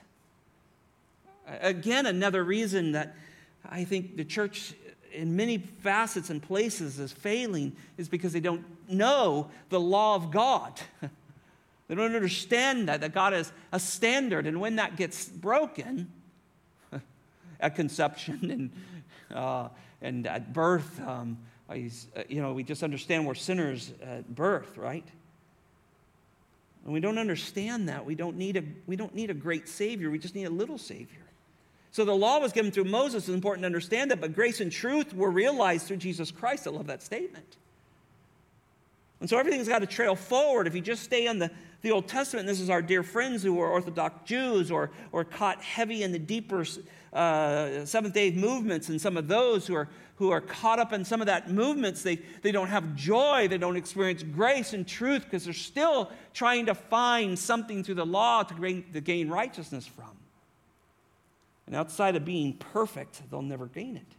[1.62, 3.16] Again, another reason that
[3.68, 4.74] I think the church,
[5.12, 10.30] in many facets and places, is failing is because they don't know the law of
[10.30, 10.80] God.
[11.88, 14.46] they don't understand that, that God is a standard.
[14.46, 16.12] And when that gets broken,
[17.60, 18.52] at conception
[19.32, 19.70] and, uh,
[20.04, 25.06] and at birth, um, uh, you know, we just understand we're sinners at birth, right?
[26.84, 28.06] And we don't understand that.
[28.06, 30.78] We don't need a, we don't need a great Savior, we just need a little
[30.78, 31.20] Savior.
[31.92, 33.28] So the law was given through Moses.
[33.28, 36.68] It's important to understand that, but grace and truth were realized through Jesus Christ.
[36.68, 37.58] I love that statement.
[39.20, 40.68] And so everything's got to trail forward.
[40.68, 41.52] If you just stay on the,
[41.82, 45.62] the Old Testament, this is our dear friends who are Orthodox Jews or, or caught
[45.62, 46.64] heavy in the deeper
[47.14, 51.04] uh, Seventh day movements, and some of those who are, who are caught up in
[51.04, 55.24] some of that movements, they, they don't have joy, they don't experience grace and truth
[55.24, 59.88] because they're still trying to find something through the law to gain, to gain righteousness
[59.88, 60.12] from.
[61.66, 64.16] And outside of being perfect, they'll never gain it.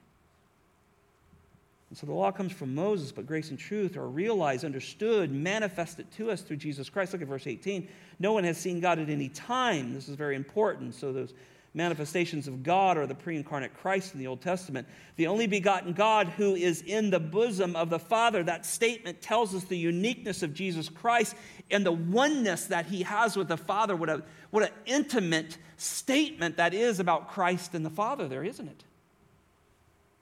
[1.91, 6.09] And so the law comes from Moses, but grace and truth are realized, understood, manifested
[6.13, 7.13] to us through Jesus Christ.
[7.13, 7.89] Look at verse 18.
[8.21, 9.93] No one has seen God at any time.
[9.93, 10.95] This is very important.
[10.95, 11.35] So those
[11.75, 14.89] manifestations of God are the pre incarnate Christ in the Old Testament.
[15.17, 18.43] The only begotten God who is in the bosom of the Father.
[18.43, 21.37] That statement tells us the uniqueness of Jesus Christ
[21.71, 23.95] and the oneness that he has with the Father.
[23.95, 28.69] What, a, what an intimate statement that is about Christ and the Father, there, isn't
[28.69, 28.85] it?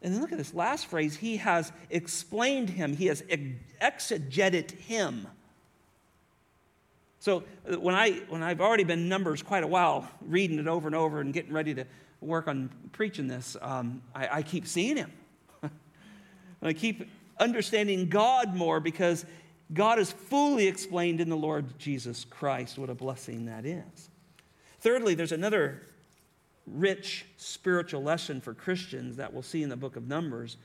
[0.02, 1.16] And then look at this last phrase.
[1.16, 3.22] He has explained him, he has
[3.80, 5.26] exegeted him.
[7.20, 10.86] So uh, when, I, when I've already been numbers quite a while, reading it over
[10.86, 11.84] and over and getting ready to
[12.20, 15.12] work on preaching this, um, I, I keep seeing him.
[15.62, 15.70] and
[16.62, 19.24] I keep understanding God more because
[19.72, 22.78] God is fully explained in the Lord Jesus Christ.
[22.78, 24.10] What a blessing that is.
[24.80, 25.82] Thirdly, there's another
[26.66, 30.56] rich spiritual lesson for Christians that we'll see in the book of Numbers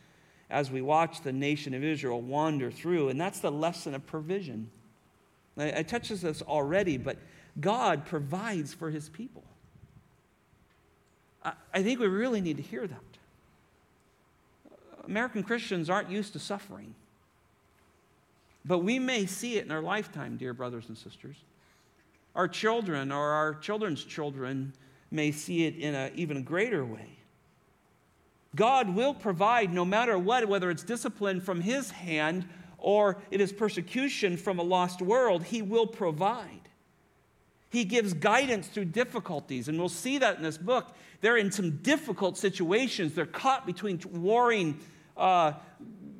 [0.49, 4.69] as we watch the nation of Israel wander through, and that's the lesson of provision.
[5.57, 7.17] I, I touched this already, but
[7.59, 9.43] God provides for his people.
[11.43, 12.99] I, I think we really need to hear that.
[15.05, 16.95] American Christians aren't used to suffering.
[18.65, 21.35] But we may see it in our lifetime, dear brothers and sisters.
[22.35, 24.73] Our children or our children's children
[25.11, 27.17] may see it in an even greater way.
[28.55, 32.47] God will provide no matter what, whether it's discipline from His hand
[32.83, 36.69] or it is persecution from a lost world, He will provide.
[37.69, 40.93] He gives guidance through difficulties, and we'll see that in this book.
[41.21, 43.15] They're in some difficult situations.
[43.15, 44.79] They're caught between warring
[45.17, 45.53] uh,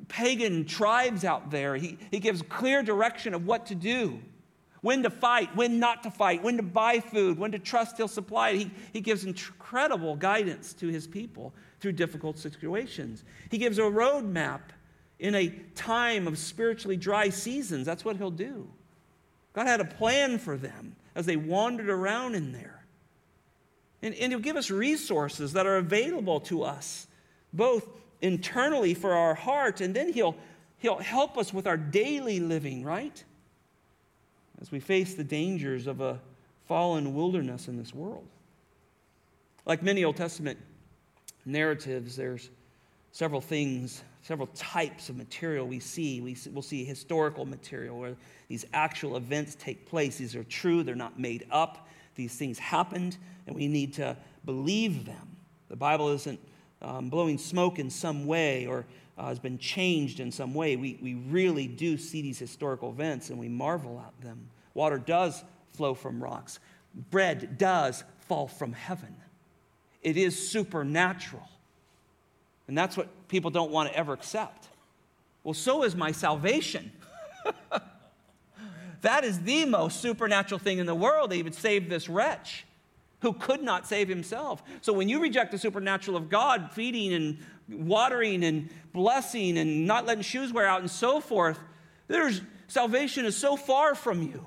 [0.08, 1.76] pagan tribes out there.
[1.76, 4.20] He, he gives clear direction of what to do
[4.80, 8.06] when to fight, when not to fight, when to buy food, when to trust he'll
[8.06, 8.58] supply it.
[8.58, 13.24] He, he gives incredible guidance to his people through difficult situations.
[13.50, 14.60] He gives a roadmap
[15.24, 17.86] in a time of spiritually dry seasons.
[17.86, 18.68] That's what he'll do.
[19.54, 22.84] God had a plan for them as they wandered around in there.
[24.02, 27.06] And, and he'll give us resources that are available to us,
[27.54, 27.88] both
[28.20, 30.36] internally for our heart, and then he'll,
[30.76, 33.24] he'll help us with our daily living, right?
[34.60, 36.20] As we face the dangers of a
[36.66, 38.28] fallen wilderness in this world.
[39.64, 40.58] Like many Old Testament
[41.46, 42.50] narratives, there's
[43.12, 46.22] several things, several types of material we see.
[46.22, 48.16] We, will see historical material where
[48.48, 50.16] these actual events take place.
[50.16, 51.88] These are true, they're not made up.
[52.14, 55.36] These things happened, and we need to believe them.
[55.68, 56.40] The Bible isn't
[56.80, 58.86] um, blowing smoke in some way or
[59.18, 60.76] uh, has been changed in some way.
[60.76, 64.48] We, we really do see these historical events and we marvel at them.
[64.72, 66.60] Water does flow from rocks,
[67.10, 69.14] bread does fall from heaven.
[70.02, 71.48] It is supernatural.
[72.66, 74.68] And that's what people don't want to ever accept.
[75.42, 76.90] Well, so is my salvation.
[79.02, 81.30] that is the most supernatural thing in the world.
[81.30, 82.64] That he would save this wretch
[83.20, 84.62] who could not save himself.
[84.82, 90.06] So when you reject the supernatural of God, feeding and watering and blessing and not
[90.06, 91.58] letting shoes wear out and so forth,
[92.06, 94.46] there's salvation is so far from you.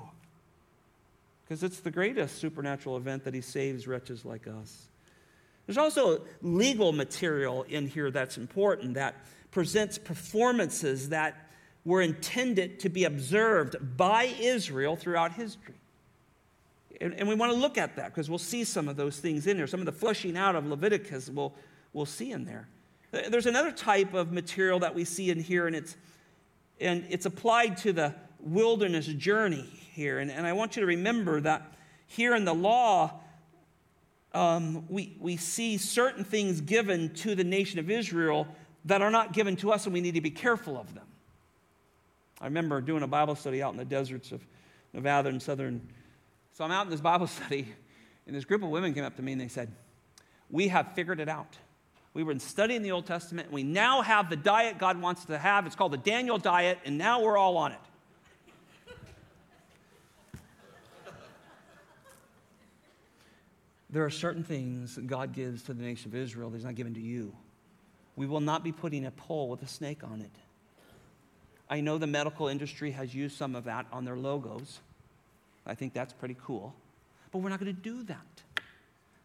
[1.44, 4.87] Because it's the greatest supernatural event that he saves wretches like us.
[5.68, 9.16] There's also legal material in here that's important that
[9.50, 11.46] presents performances that
[11.84, 15.74] were intended to be observed by Israel throughout history.
[17.02, 19.46] And, and we want to look at that because we'll see some of those things
[19.46, 19.66] in there.
[19.66, 21.52] Some of the flushing out of Leviticus we'll,
[21.92, 22.66] we'll see in there.
[23.10, 25.98] There's another type of material that we see in here, and it's,
[26.80, 30.18] and it's applied to the wilderness journey here.
[30.18, 31.74] And, and I want you to remember that
[32.06, 33.20] here in the law,
[34.34, 38.46] um, we, we see certain things given to the nation of Israel
[38.84, 41.06] that are not given to us, and we need to be careful of them.
[42.40, 44.44] I remember doing a Bible study out in the deserts of
[44.92, 45.80] Nevada and southern.
[46.52, 47.68] So I'm out in this Bible study,
[48.26, 49.72] and this group of women came up to me and they said,
[50.50, 51.56] We have figured it out.
[52.14, 55.26] We were studying the Old Testament, and we now have the diet God wants us
[55.26, 55.66] to have.
[55.66, 57.78] It's called the Daniel diet, and now we're all on it.
[63.90, 66.74] There are certain things that God gives to the nation of Israel that He's not
[66.74, 67.34] given to you.
[68.16, 70.30] We will not be putting a pole with a snake on it.
[71.70, 74.80] I know the medical industry has used some of that on their logos.
[75.66, 76.74] I think that's pretty cool.
[77.30, 78.16] But we're not going to do that.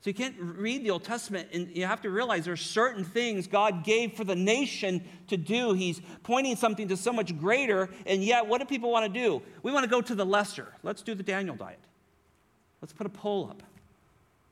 [0.02, 3.06] So you can't read the Old Testament and you have to realize there are certain
[3.06, 5.72] things God gave for the nation to do.
[5.72, 9.42] He's pointing something to so much greater, and yet what do people want to do?
[9.64, 10.68] We want to go to the lesser.
[10.84, 11.80] Let's do the Daniel diet.
[12.82, 13.64] Let's put a pole up.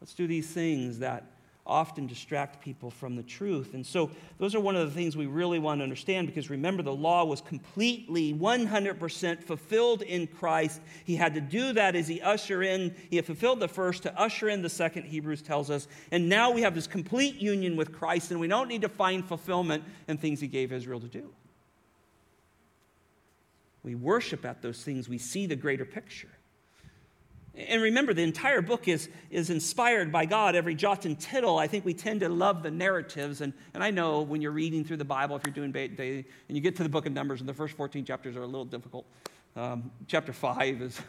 [0.01, 1.25] Let's do these things that
[1.65, 3.75] often distract people from the truth.
[3.75, 4.09] And so,
[4.39, 7.23] those are one of the things we really want to understand because remember, the law
[7.23, 10.81] was completely 100% fulfilled in Christ.
[11.05, 14.49] He had to do that as he usher in, he fulfilled the first to usher
[14.49, 15.87] in the second, Hebrews tells us.
[16.11, 19.23] And now we have this complete union with Christ, and we don't need to find
[19.25, 21.29] fulfillment in things he gave Israel to do.
[23.83, 26.29] We worship at those things, we see the greater picture.
[27.53, 31.57] And remember, the entire book is, is inspired by God, every jot and tittle.
[31.57, 33.41] I think we tend to love the narratives.
[33.41, 36.57] And, and I know when you're reading through the Bible, if you're doing daily, and
[36.57, 38.65] you get to the book of Numbers, and the first 14 chapters are a little
[38.65, 39.05] difficult.
[39.57, 40.99] Um, chapter 5 is,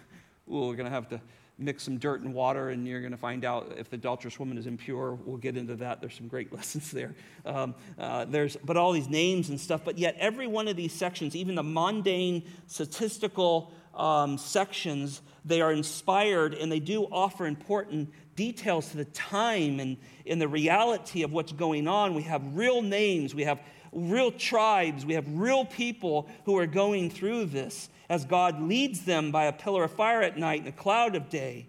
[0.49, 1.21] ooh, we're going to have to
[1.59, 4.59] mix some dirt and water, and you're going to find out if the adulterous woman
[4.59, 5.15] is impure.
[5.15, 6.01] We'll get into that.
[6.01, 7.15] There's some great lessons there.
[7.47, 9.83] Um, uh, there's, but all these names and stuff.
[9.85, 15.73] But yet, every one of these sections, even the mundane statistical um, sections, they are
[15.73, 21.33] inspired and they do offer important details to the time and in the reality of
[21.33, 22.15] what's going on.
[22.15, 23.61] We have real names, we have
[23.93, 29.31] real tribes, we have real people who are going through this as God leads them
[29.31, 31.67] by a pillar of fire at night and a cloud of day.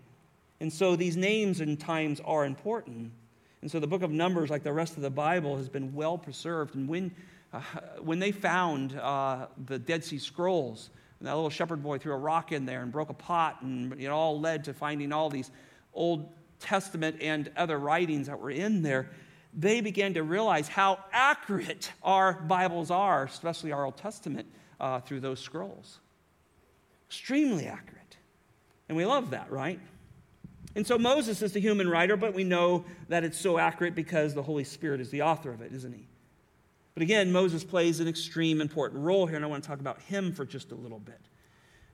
[0.59, 3.11] And so these names and times are important.
[3.61, 6.17] And so the book of Numbers, like the rest of the Bible, has been well
[6.17, 6.75] preserved.
[6.75, 7.11] And when,
[7.53, 7.61] uh,
[8.01, 10.89] when they found uh, the Dead Sea Scrolls,
[11.23, 13.93] and that little shepherd boy threw a rock in there and broke a pot, and
[13.97, 15.49] it all led to finding all these
[15.93, 19.09] Old Testament and other writings that were in there.
[19.53, 24.49] They began to realize how accurate our Bibles are, especially our Old Testament,
[24.81, 25.99] uh, through those scrolls.
[27.07, 28.17] Extremely accurate.
[28.89, 29.79] And we love that, right?
[30.75, 34.33] And so Moses is the human writer, but we know that it's so accurate because
[34.33, 36.05] the Holy Spirit is the author of it, isn't he?
[36.93, 40.01] But again, Moses plays an extreme important role here, and I want to talk about
[40.01, 41.19] him for just a little bit.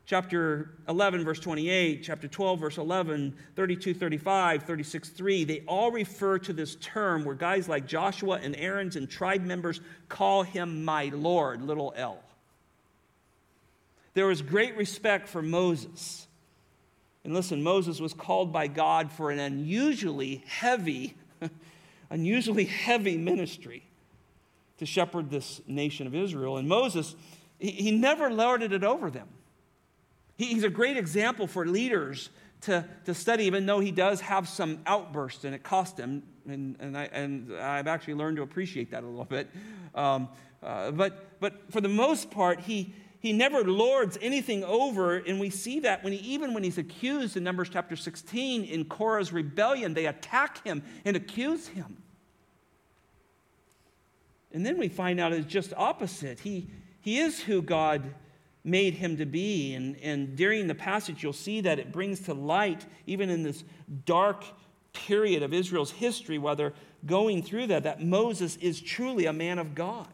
[0.06, 6.39] chapter 11, verse 28, chapter 12, verse 11, 32, 35, 36, 3, they all refer
[6.39, 9.80] to this term where guys like Joshua and Aaron's and tribe members
[10.10, 12.24] call him my Lord, little l.
[14.16, 16.28] There was great respect for Moses.
[17.24, 21.16] And listen, Moses was called by God for an unusually heavy,
[22.10, 23.84] unusually heavy ministry
[24.80, 26.58] to shepherd this nation of Israel.
[26.58, 27.16] And Moses,
[27.60, 29.28] he, he never lorded it over them.
[30.38, 32.30] He's a great example for leaders
[32.62, 36.24] to, to study, even though he does have some outbursts and it cost him.
[36.48, 39.50] And, and, I, and I've actually learned to appreciate that a little bit.
[39.94, 40.30] Um,
[40.64, 45.18] uh, but, but for the most part, he, he never lords anything over.
[45.18, 48.86] And we see that when he, even when he's accused in Numbers chapter 16 in
[48.86, 51.98] Korah's rebellion, they attack him and accuse him.
[54.52, 56.39] And then we find out it's just opposite.
[56.39, 56.70] He,
[57.02, 58.14] he is who God
[58.64, 59.74] made him to be.
[59.74, 63.64] And, and during the passage, you'll see that it brings to light, even in this
[64.06, 64.43] dark
[64.93, 66.74] period of Israel's history, while they're
[67.06, 70.08] going through that, that Moses is truly a man of God.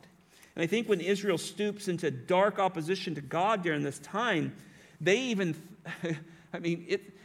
[0.55, 4.55] And I think when Israel stoops into dark opposition to God during this time,
[5.01, 5.55] they even,
[6.53, 7.17] I mean, it,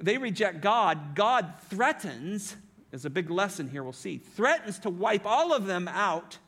[0.00, 1.14] they reject God.
[1.14, 2.56] God threatens,
[2.90, 6.38] there's a big lesson here we'll see, threatens to wipe all of them out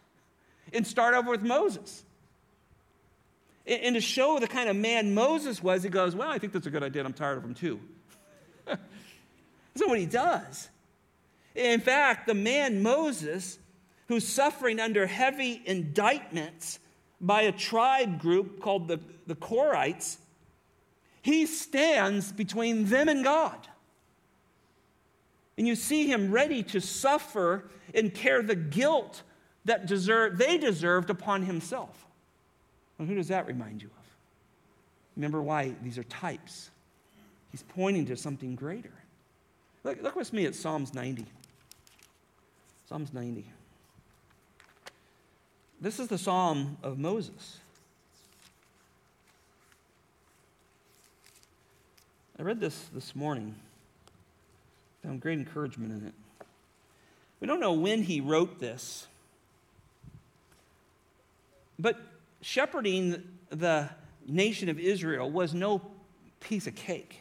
[0.73, 2.05] and start over with Moses.
[3.67, 6.67] And to show the kind of man Moses was, he goes, Well, I think that's
[6.67, 7.05] a good idea.
[7.05, 7.81] I'm tired of him too.
[8.67, 8.81] that's
[9.77, 10.69] not what he does.
[11.55, 13.59] In fact, the man Moses,
[14.09, 16.81] who's suffering under heavy indictments
[17.21, 20.17] by a tribe group called the, the Korites,
[21.21, 23.69] he stands between them and God.
[25.57, 29.23] And you see him ready to suffer and carry the guilt
[29.65, 32.07] that deserve, they deserved upon himself.
[32.99, 34.05] Well, who does that remind you of?
[35.17, 36.71] Remember why these are types.
[37.51, 38.93] He's pointing to something greater.
[39.85, 41.27] Look, look with me at Psalms 90.
[42.89, 43.45] Psalms 90.
[45.81, 47.59] This is the psalm of Moses.
[52.39, 53.55] I read this this morning.
[55.03, 56.15] Found great encouragement in it.
[57.41, 59.09] We don't know when he wrote this,
[61.79, 62.01] but
[62.41, 63.89] shepherding the
[64.27, 65.83] nation of Israel was no
[66.41, 67.21] piece of cake.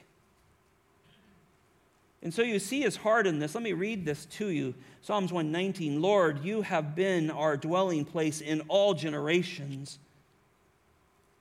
[2.23, 3.55] And so you see his heart in this.
[3.55, 4.75] Let me read this to you.
[5.01, 9.97] Psalms 119 Lord, you have been our dwelling place in all generations.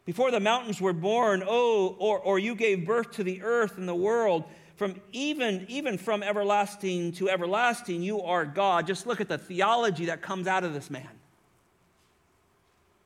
[0.06, 3.86] Before the mountains were born, oh, or, or you gave birth to the earth and
[3.86, 4.44] the world,
[4.76, 8.86] from even, even from everlasting to everlasting, you are God.
[8.86, 11.19] Just look at the theology that comes out of this man.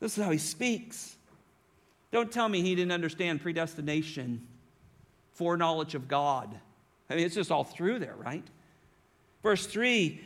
[0.04, 1.16] This is how he speaks.
[2.12, 4.46] Don't tell me he didn't understand predestination,
[5.32, 6.54] foreknowledge of God.
[7.08, 8.44] I mean, it's just all through there, right?
[9.42, 10.20] Verse 3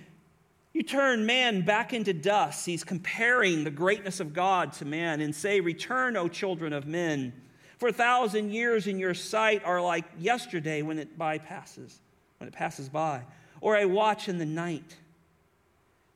[0.73, 2.67] you turn man back into dust.
[2.67, 7.33] He's comparing the greatness of God to man and say, Return, O children of men.
[7.79, 11.99] For a thousand years in your sight are like yesterday when it bypasses,
[12.39, 13.23] when it passes by,
[13.61, 14.97] or a watch in the night.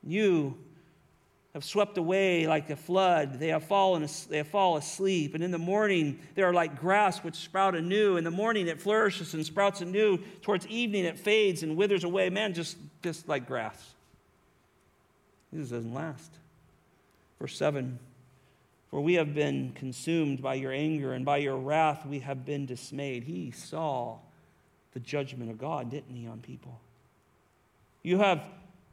[0.02, 0.58] You
[1.54, 3.38] have swept away like a flood.
[3.38, 5.34] They have fallen, they have fallen asleep.
[5.34, 8.16] And in the morning, they are like grass which sprout anew.
[8.16, 10.18] In the morning, it flourishes and sprouts anew.
[10.40, 12.30] Towards evening, it fades and withers away.
[12.30, 13.94] Man, just, just like grass.
[15.52, 16.30] This doesn't last.
[17.38, 17.98] Verse 7
[18.90, 22.64] For we have been consumed by your anger, and by your wrath we have been
[22.64, 23.24] dismayed.
[23.24, 24.16] He saw
[24.94, 26.80] the judgment of God, didn't he, on people?
[28.02, 28.42] You have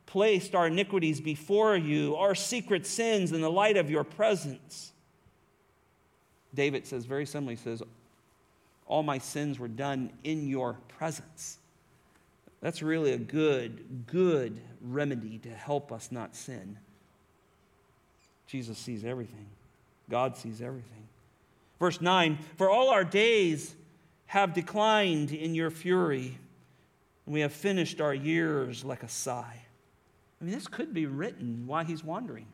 [0.09, 4.91] placed our iniquities before you, our secret sins in the light of your presence.
[6.55, 7.83] David says very similarly, says,
[8.87, 11.59] All my sins were done in your presence.
[12.59, 16.79] That's really a good, good remedy to help us not sin.
[18.47, 19.45] Jesus sees everything,
[20.09, 21.07] God sees everything.
[21.79, 23.75] Verse 9 For all our days
[24.25, 26.39] have declined in your fury,
[27.27, 29.65] and we have finished our years like a sigh.
[30.39, 32.47] I mean, this could be written while he's wandering.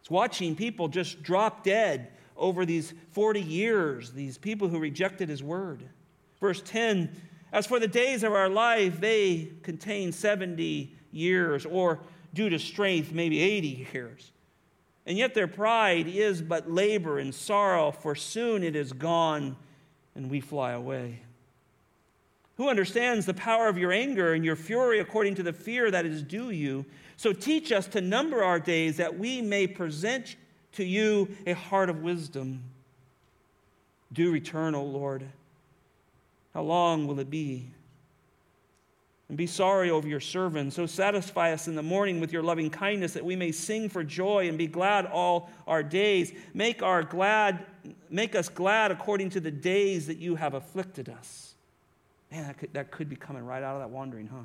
[0.00, 5.42] It's watching people just drop dead over these 40 years, these people who rejected his
[5.42, 5.84] word.
[6.40, 7.10] Verse 10
[7.52, 12.00] As for the days of our life, they contain 70 years, or
[12.34, 14.32] due to strength, maybe 80 years.
[15.06, 19.56] And yet their pride is but labor and sorrow, for soon it is gone
[20.14, 21.20] and we fly away.
[22.56, 26.06] Who understands the power of your anger and your fury according to the fear that
[26.06, 26.84] is due you?
[27.16, 30.36] So teach us to number our days that we may present
[30.72, 32.62] to you a heart of wisdom.
[34.12, 35.24] Do return, O Lord.
[36.52, 37.70] How long will it be?
[39.28, 40.76] And be sorry over your servants.
[40.76, 44.04] So satisfy us in the morning with your loving kindness that we may sing for
[44.04, 46.32] joy and be glad all our days.
[46.52, 47.64] Make our glad
[48.08, 51.53] make us glad according to the days that you have afflicted us.
[52.34, 54.42] Man, that could, that could be coming right out of that wandering, huh?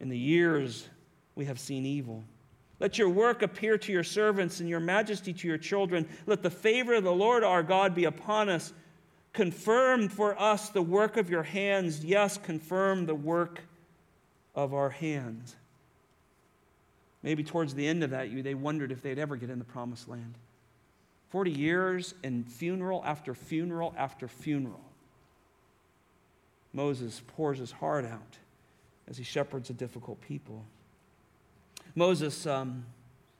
[0.00, 0.86] In the years
[1.34, 2.22] we have seen evil.
[2.78, 6.06] Let your work appear to your servants and your majesty to your children.
[6.26, 8.74] Let the favor of the Lord our God be upon us.
[9.32, 12.04] Confirm for us the work of your hands.
[12.04, 13.62] Yes, confirm the work
[14.54, 15.56] of our hands.
[17.22, 20.06] Maybe towards the end of that, they wondered if they'd ever get in the promised
[20.06, 20.34] land.
[21.30, 24.85] 40 years and funeral after funeral after funeral.
[26.76, 28.36] Moses pours his heart out
[29.08, 30.62] as he shepherds a difficult people.
[31.94, 32.84] Moses um,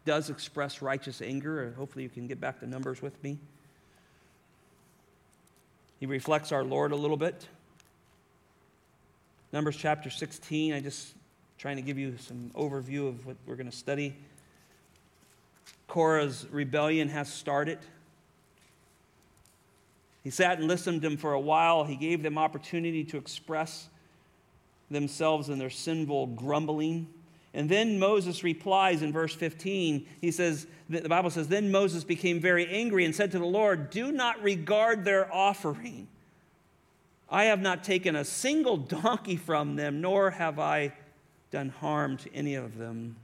[0.06, 1.74] does express righteous anger.
[1.76, 3.36] Hopefully, you can get back the Numbers with me.
[6.00, 7.46] He reflects our Lord a little bit.
[9.52, 11.14] Numbers chapter 16, I'm just
[11.58, 14.16] trying to give you some overview of what we're going to study.
[15.88, 17.78] Korah's rebellion has started.
[20.26, 21.84] He sat and listened to them for a while.
[21.84, 23.88] He gave them opportunity to express
[24.90, 27.06] themselves in their sinful grumbling.
[27.54, 30.04] And then Moses replies in verse 15.
[30.20, 33.90] He says, the Bible says, Then Moses became very angry and said to the Lord,
[33.90, 36.08] Do not regard their offering.
[37.30, 40.92] I have not taken a single donkey from them, nor have I
[41.52, 43.14] done harm to any of them.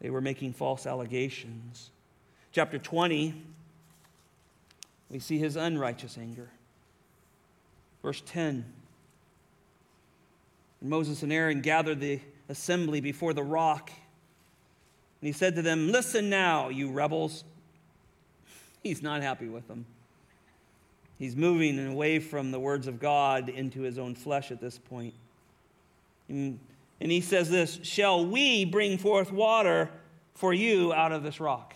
[0.00, 1.90] They were making false allegations.
[2.50, 3.34] Chapter 20,
[5.12, 6.48] we see his unrighteous anger.
[8.02, 8.64] Verse 10
[10.84, 13.92] Moses and Aaron gathered the assembly before the rock.
[15.20, 17.44] And he said to them, Listen now, you rebels.
[18.82, 19.86] He's not happy with them.
[21.20, 25.14] He's moving away from the words of God into his own flesh at this point.
[26.28, 26.58] And,
[27.00, 29.88] and he says this Shall we bring forth water
[30.34, 31.74] for you out of this rock?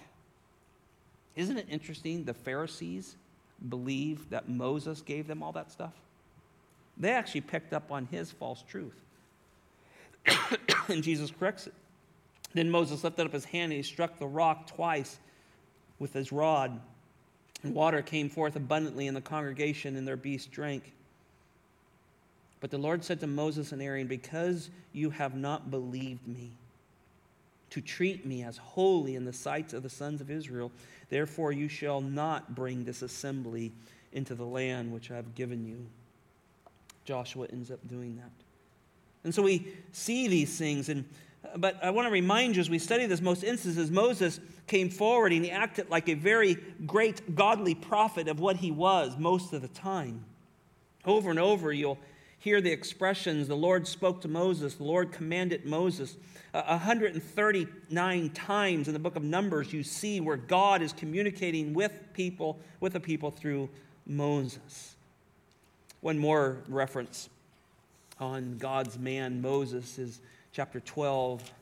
[1.37, 2.25] Isn't it interesting?
[2.25, 3.15] The Pharisees
[3.69, 5.93] believed that Moses gave them all that stuff.
[6.97, 8.95] They actually picked up on his false truth.
[10.89, 11.75] and Jesus corrects it.
[12.55, 15.19] Then Moses lifted up his hand and he struck the rock twice
[15.99, 16.81] with his rod.
[17.63, 20.93] And water came forth abundantly, and the congregation and their beasts drank.
[22.61, 26.53] But the Lord said to Moses and Aaron, Because you have not believed me,
[27.71, 30.71] to treat me as holy in the sights of the sons of Israel,
[31.09, 33.73] therefore you shall not bring this assembly
[34.13, 35.87] into the land which I have given you.
[37.05, 38.31] Joshua ends up doing that.
[39.25, 40.89] And so we see these things.
[40.89, 41.05] And,
[41.45, 44.89] uh, but I want to remind you as we study this, most instances, Moses came
[44.89, 46.55] forward and he acted like a very
[46.87, 50.25] great godly prophet of what he was most of the time.
[51.05, 51.99] Over and over, you'll
[52.47, 56.17] hear the expressions the Lord spoke to Moses, the Lord commanded Moses.
[56.55, 61.91] Uh, 139 times in the book of Numbers, you see where God is communicating with
[62.13, 63.69] people, with the people through
[64.07, 64.95] Moses.
[66.03, 67.29] One more reference
[68.21, 70.21] on God's man Moses is
[70.53, 71.53] chapter 12.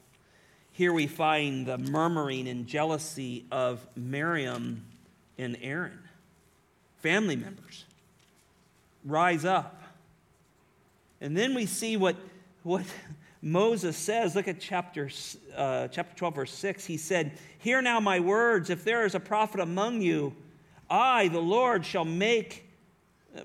[0.72, 4.84] Here we find the murmuring and jealousy of Miriam
[5.38, 5.98] and Aaron,
[6.98, 7.86] family members.
[9.02, 9.80] Rise up.
[11.24, 12.16] And then we see what,
[12.62, 12.84] what
[13.42, 14.34] Moses says.
[14.36, 15.08] Look at chapter,
[15.56, 16.84] uh, chapter 12, verse 6.
[16.84, 18.68] He said, Hear now my words.
[18.68, 20.36] If there is a prophet among you,
[20.90, 22.60] I, the Lord, shall make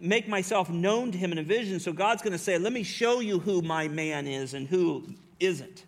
[0.01, 1.79] make myself known to him in a vision.
[1.79, 5.05] So God's going to say, Let me show you who my man is and who
[5.39, 5.85] isn't.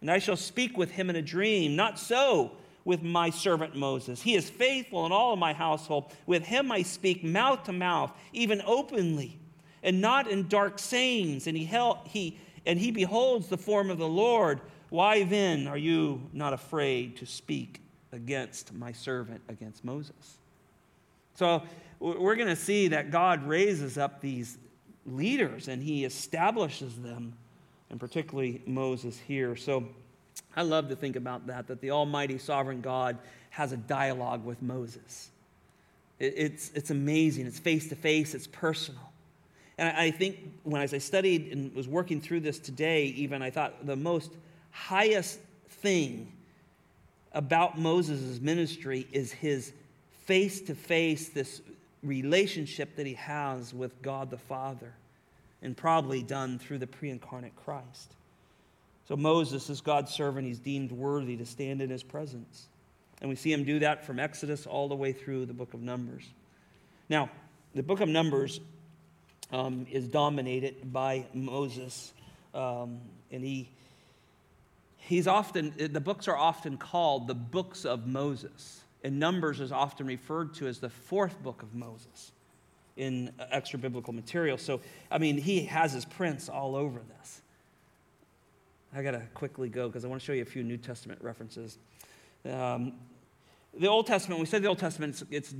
[0.00, 1.76] And I shall speak with him in a dream.
[1.76, 4.20] Not so with my servant Moses.
[4.20, 6.12] He is faithful in all of my household.
[6.26, 9.38] With him I speak mouth to mouth, even openly,
[9.84, 11.46] and not in dark sayings.
[11.46, 14.60] And he, held, he, and he beholds the form of the Lord.
[14.88, 17.80] Why then are you not afraid to speak
[18.10, 20.38] against my servant, against Moses?
[21.36, 21.62] So
[22.00, 24.58] we're going to see that God raises up these
[25.06, 27.34] leaders and he establishes them,
[27.90, 29.54] and particularly Moses here.
[29.54, 29.86] So
[30.56, 33.18] I love to think about that, that the Almighty Sovereign God
[33.50, 35.30] has a dialogue with Moses.
[36.18, 37.46] It's, it's amazing.
[37.46, 39.10] It's face to face, it's personal.
[39.78, 43.50] And I think when as I studied and was working through this today, even I
[43.50, 44.32] thought the most
[44.70, 46.32] highest thing
[47.32, 49.72] about Moses' ministry is his
[50.26, 51.60] face to face, this
[52.02, 54.92] relationship that he has with God the Father,
[55.62, 58.14] and probably done through the pre incarnate Christ.
[59.08, 60.46] So Moses is God's servant.
[60.46, 62.66] He's deemed worthy to stand in his presence.
[63.20, 65.82] And we see him do that from Exodus all the way through the book of
[65.82, 66.24] Numbers.
[67.08, 67.30] Now,
[67.74, 68.60] the book of Numbers
[69.52, 72.12] um, is dominated by Moses,
[72.54, 73.68] um, and he
[74.96, 80.06] he's often the books are often called the books of Moses, and Numbers is often
[80.06, 82.32] referred to as the fourth book of Moses
[82.96, 84.56] in extra biblical material.
[84.56, 84.80] So,
[85.10, 87.42] I mean, he has his prints all over this.
[88.94, 91.20] I got to quickly go because I want to show you a few New Testament
[91.20, 91.78] references.
[92.48, 92.92] Um,
[93.76, 95.54] the Old Testament, we said the Old Testament, it's, it's,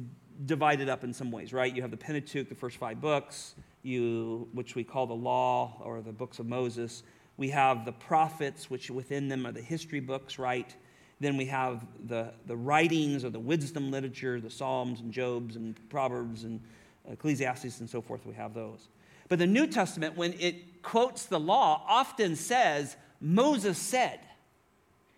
[0.47, 1.74] divided up in some ways, right?
[1.74, 6.01] You have the Pentateuch, the first five books, you, which we call the law or
[6.01, 7.03] the books of Moses.
[7.37, 10.74] We have the prophets, which within them are the history books, right?
[11.20, 15.76] Then we have the, the writings or the wisdom literature, the Psalms and Jobs and
[15.89, 16.61] Proverbs and
[17.11, 18.26] Ecclesiastes and so forth.
[18.26, 18.89] We have those.
[19.28, 24.20] But the New Testament, when it quotes the law, often says, Moses said.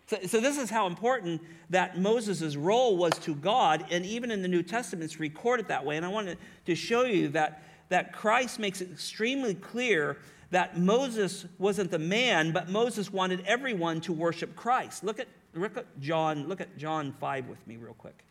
[0.07, 4.41] So, so, this is how important that Moses' role was to God, and even in
[4.41, 5.97] the New Testament, it's recorded that way.
[5.97, 10.17] And I wanted to show you that, that Christ makes it extremely clear
[10.51, 15.03] that Moses wasn't the man, but Moses wanted everyone to worship Christ.
[15.03, 18.23] Look at, look at John, look at John 5 with me real quick.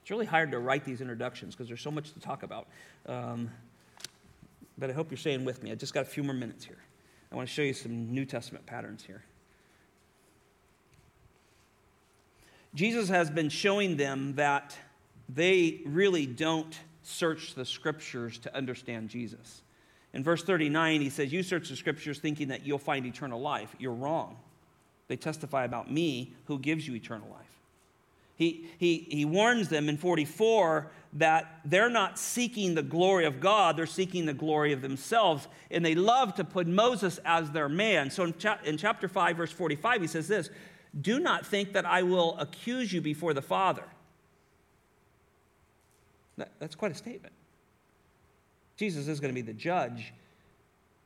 [0.00, 2.68] It's really hard to write these introductions because there's so much to talk about.
[3.04, 3.50] Um,
[4.78, 5.72] but I hope you're staying with me.
[5.72, 6.78] I just got a few more minutes here.
[7.32, 9.22] I want to show you some New Testament patterns here.
[12.74, 14.76] Jesus has been showing them that
[15.28, 19.62] they really don't search the scriptures to understand Jesus.
[20.12, 23.74] In verse 39, he says, You search the scriptures thinking that you'll find eternal life.
[23.78, 24.36] You're wrong.
[25.08, 27.49] They testify about me who gives you eternal life.
[28.40, 33.76] He, he, he warns them in 44 that they're not seeking the glory of God,
[33.76, 35.46] they're seeking the glory of themselves.
[35.70, 38.10] And they love to put Moses as their man.
[38.10, 40.48] So in, cha- in chapter 5, verse 45, he says this
[40.98, 43.84] Do not think that I will accuse you before the Father.
[46.38, 47.34] That, that's quite a statement.
[48.78, 50.14] Jesus is going to be the judge.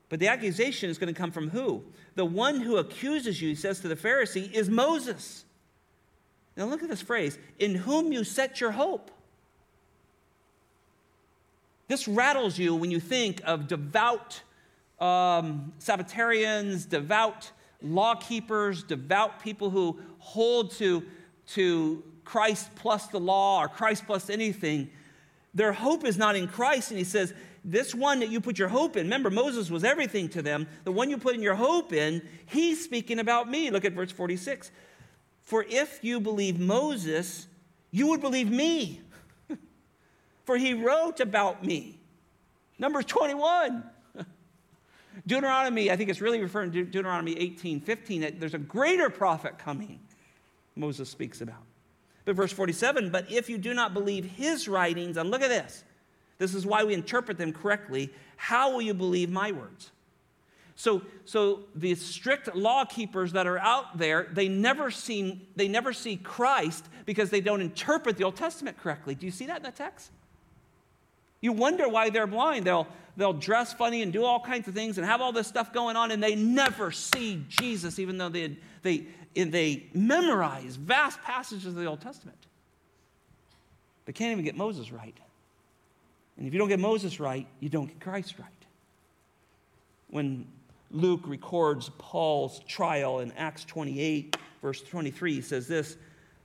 [0.08, 1.82] But the accusation is going to come from who?
[2.14, 5.43] The one who accuses you, he says to the Pharisee, is Moses.
[6.56, 9.10] Now look at this phrase in whom you set your hope.
[11.88, 14.42] This rattles you when you think of devout
[15.00, 17.50] um, Sabbatarians, devout
[17.82, 21.02] law keepers, devout people who hold to,
[21.48, 24.90] to Christ plus the law or Christ plus anything.
[25.52, 26.90] Their hope is not in Christ.
[26.90, 27.34] And he says,
[27.64, 30.66] This one that you put your hope in, remember, Moses was everything to them.
[30.84, 33.70] The one you put in your hope in, he's speaking about me.
[33.70, 34.70] Look at verse 46.
[35.44, 37.46] For if you believe Moses,
[37.90, 39.00] you would believe me
[40.44, 41.98] for he wrote about me.
[42.78, 43.84] Numbers 21.
[45.26, 49.58] Deuteronomy, I think it's really referring to Deuteronomy 18, 15, that there's a greater prophet
[49.58, 50.00] coming,
[50.74, 51.62] Moses speaks about.
[52.24, 55.84] But verse 47, but if you do not believe his writings, and look at this,
[56.38, 59.90] this is why we interpret them correctly, how will you believe my words?
[60.76, 65.92] So, so the strict law keepers that are out there, they never, see, they never
[65.92, 69.14] see Christ because they don't interpret the Old Testament correctly.
[69.14, 70.10] Do you see that in the text?
[71.40, 72.66] You wonder why they're blind.
[72.66, 75.72] They'll, they'll dress funny and do all kinds of things and have all this stuff
[75.72, 81.66] going on, and they never see Jesus, even though they, they, they memorize vast passages
[81.66, 82.38] of the Old Testament.
[84.06, 85.16] They can't even get Moses right.
[86.36, 88.48] And if you don't get Moses right, you don't get Christ right.
[90.08, 90.46] When
[90.94, 95.96] Luke records Paul's trial in Acts 28, verse 23, he says this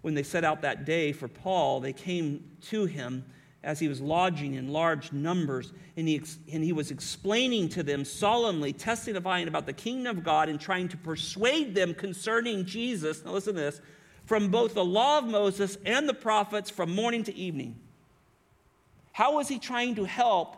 [0.02, 3.24] When they set out that day for Paul, they came to him
[3.64, 6.22] as he was lodging in large numbers, and he,
[6.52, 10.88] and he was explaining to them solemnly, testifying about the kingdom of God and trying
[10.88, 13.24] to persuade them concerning Jesus.
[13.24, 13.82] Now, listen to this
[14.26, 17.80] from both the law of Moses and the prophets from morning to evening.
[19.12, 20.56] How was he trying to help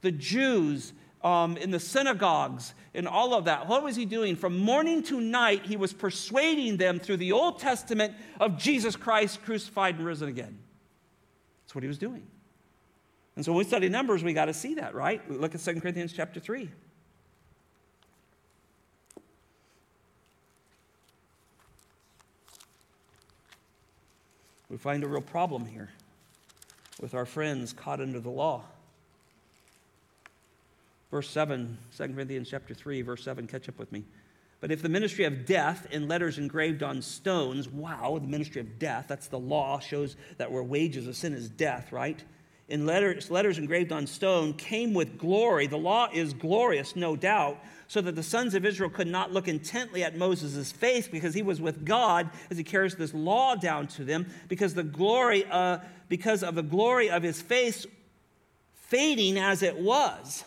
[0.00, 0.92] the Jews
[1.24, 3.68] um, in the synagogues and all of that?
[3.68, 4.36] What was he doing?
[4.36, 9.42] From morning to night, he was persuading them through the Old Testament of Jesus Christ
[9.44, 10.58] crucified and risen again.
[11.64, 12.26] That's what he was doing.
[13.36, 15.28] And so when we study Numbers, we got to see that, right?
[15.30, 16.68] Look at 2 Corinthians chapter 3.
[24.68, 25.90] We find a real problem here
[26.98, 28.64] with our friends caught under the law.
[31.12, 34.02] Verse 7, 2 Corinthians chapter 3, verse 7, catch up with me.
[34.58, 38.80] But if the ministry of death in letters engraved on stones, wow, the ministry of
[38.80, 42.24] death, that's the law, shows that where wages of sin is death, right?
[42.72, 45.66] in letters, letters engraved on stone came with glory.
[45.66, 49.46] The law is glorious, no doubt, so that the sons of Israel could not look
[49.46, 53.88] intently at Moses' face because he was with God as he carries this law down
[53.88, 57.84] to them, because the glory, uh, because of the glory of his face
[58.72, 60.44] fading as it was.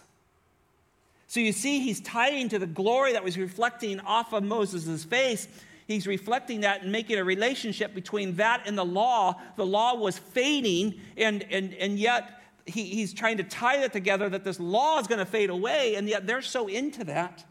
[1.28, 5.48] So you see, he's tying to the glory that was reflecting off of Moses' face.
[5.88, 9.40] He's reflecting that and making a relationship between that and the law.
[9.56, 14.30] The law was fading, and, and, and yet he, he's trying to tie that together
[14.30, 17.44] that this law is going to fade away, and yet they're so into that.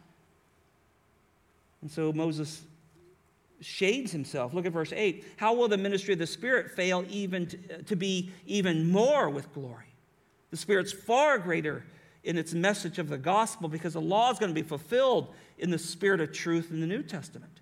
[1.81, 2.61] And so Moses
[3.61, 4.53] shades himself.
[4.53, 5.23] Look at verse 8.
[5.37, 9.53] How will the ministry of the Spirit fail even to, to be even more with
[9.53, 9.93] glory?
[10.51, 11.85] The Spirit's far greater
[12.25, 15.69] in its message of the gospel because the law is going to be fulfilled in
[15.69, 17.61] the spirit of truth in the New Testament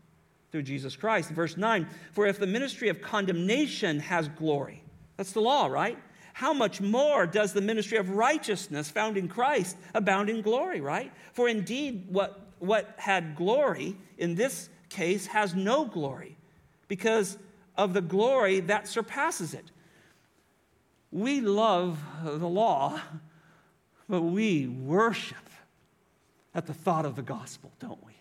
[0.51, 1.29] through Jesus Christ.
[1.29, 4.83] Verse 9 For if the ministry of condemnation has glory,
[5.17, 5.97] that's the law, right?
[6.33, 11.11] How much more does the ministry of righteousness found in Christ abound in glory, right?
[11.33, 16.37] For indeed, what, what had glory in this case has no glory
[16.87, 17.37] because
[17.75, 19.71] of the glory that surpasses it.
[21.11, 22.99] We love the law
[24.09, 25.37] but we worship
[26.55, 28.13] at the thought of the gospel, don't we?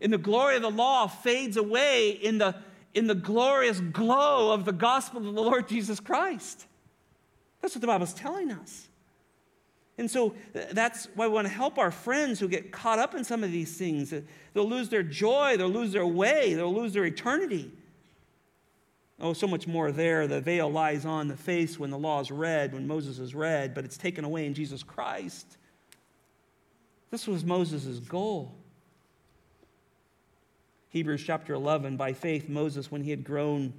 [0.00, 2.54] And the glory of the law fades away in the,
[2.92, 6.66] in the glorious glow of the gospel of the Lord Jesus Christ.
[7.60, 8.88] That's what the Bible's telling us.
[9.96, 13.14] And so uh, that's why we want to help our friends who get caught up
[13.14, 14.12] in some of these things.
[14.52, 17.72] They'll lose their joy, they'll lose their way, they'll lose their eternity.
[19.20, 20.26] Oh, so much more there.
[20.26, 23.74] The veil lies on the face when the law is read, when Moses is read,
[23.74, 25.56] but it's taken away in Jesus Christ.
[27.10, 28.56] This was Moses' goal.
[30.88, 33.72] Hebrews chapter 11 By faith, Moses, when he had grown,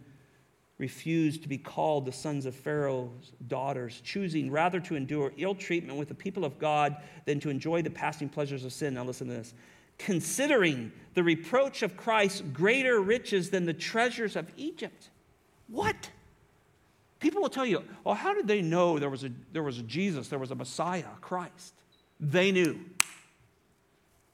[0.77, 5.97] refused to be called the sons of Pharaoh's daughters, choosing rather to endure ill treatment
[5.97, 8.93] with the people of God than to enjoy the passing pleasures of sin.
[8.93, 9.53] Now, listen to this.
[9.97, 15.09] Considering the reproach of Christ greater riches than the treasures of Egypt
[15.67, 16.09] what?
[17.19, 19.83] People will tell you, well, how did they know there was a, there was a
[19.83, 21.73] Jesus, there was a Messiah, Christ?
[22.19, 22.79] They knew.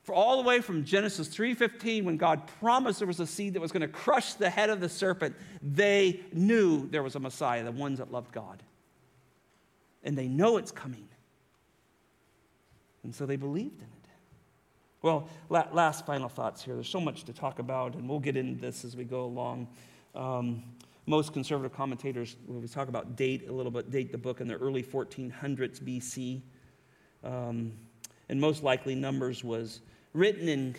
[0.04, 3.62] For all the way from Genesis 3:15 when God promised there was a seed that
[3.62, 7.64] was going to crush the head of the serpent, they knew there was a Messiah,
[7.64, 8.64] the ones that loved God.
[10.04, 11.08] And they know it's coming.
[13.04, 14.02] And so they believed in it.
[15.04, 16.76] Well, last final thoughts here.
[16.76, 19.68] There's so much to talk about, and we'll get into this as we go along.
[20.14, 20.64] Um,
[21.06, 24.48] most conservative commentators, when we talk about date a little bit, date the book in
[24.48, 26.42] the early 1400s BC.
[27.24, 27.74] Um,
[28.30, 29.82] and most likely, Numbers was
[30.14, 30.78] written and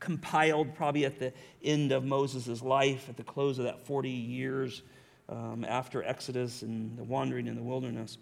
[0.00, 4.82] compiled probably at the end of Moses' life, at the close of that 40 years
[5.28, 8.18] um, after Exodus and the wandering in the wilderness.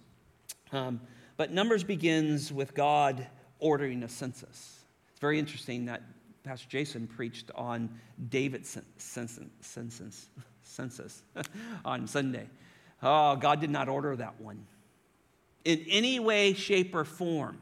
[0.73, 1.01] Um,
[1.37, 3.27] but Numbers begins with God
[3.59, 4.85] ordering a census.
[5.11, 6.03] It's very interesting that
[6.45, 7.91] Pastor Jason preached on
[8.29, 10.31] David's census
[10.69, 11.23] census
[11.85, 12.49] on Sunday.
[13.03, 14.67] Oh, God did not order that one
[15.65, 17.59] in any way, shape, or form.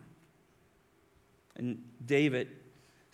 [1.57, 2.49] And David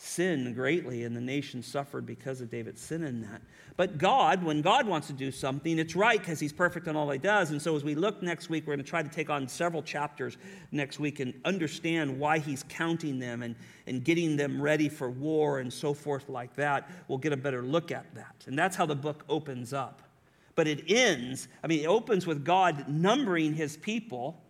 [0.03, 3.41] sinned greatly, and the nation suffered because of David's sin in that.
[3.77, 7.09] But God, when God wants to do something, it's right because He's perfect in all
[7.11, 7.53] He does.
[7.53, 9.81] And so, as we look next week, we're going to try to take on several
[9.81, 10.39] chapters
[10.73, 13.55] next week and understand why He's counting them and,
[13.87, 16.91] and getting them ready for war and so forth, like that.
[17.07, 18.35] We'll get a better look at that.
[18.47, 20.03] And that's how the book opens up.
[20.57, 24.43] But it ends, I mean, it opens with God numbering His people,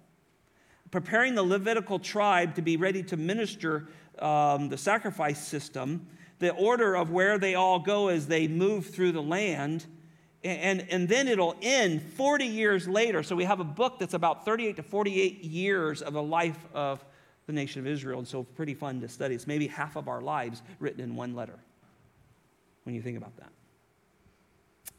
[0.91, 3.87] preparing the Levitical tribe to be ready to minister
[4.19, 6.07] um, the sacrifice system,
[6.39, 9.87] the order of where they all go as they move through the land.
[10.45, 13.23] And, and then it'll end 40 years later.
[13.23, 17.05] So we have a book that's about 38 to 48 years of the life of
[17.47, 18.19] the nation of Israel.
[18.19, 19.35] And so pretty fun to study.
[19.35, 21.59] It's maybe half of our lives written in one letter
[22.83, 23.51] when you think about that.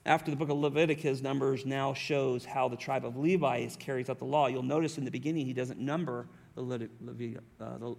[0.05, 4.19] After the book of Leviticus, Numbers now shows how the tribe of Levi carries out
[4.19, 4.47] the law.
[4.47, 7.95] You'll notice in the beginning he doesn't number the, uh, the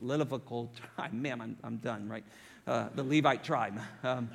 [0.00, 1.12] Levitical tribe.
[1.12, 2.24] Man, I'm, I'm done, right?
[2.66, 3.80] Uh, the Levite tribe.
[4.02, 4.30] Um,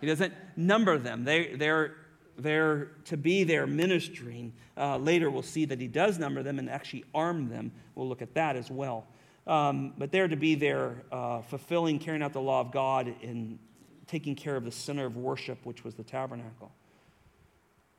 [0.00, 1.24] he doesn't number them.
[1.24, 1.96] They, they're,
[2.36, 4.52] they're to be there ministering.
[4.76, 7.72] Uh, later, we'll see that he does number them and actually arm them.
[7.94, 9.06] We'll look at that as well.
[9.46, 13.58] Um, but they're to be there uh, fulfilling, carrying out the law of God in
[14.06, 16.72] taking care of the center of worship, which was the tabernacle.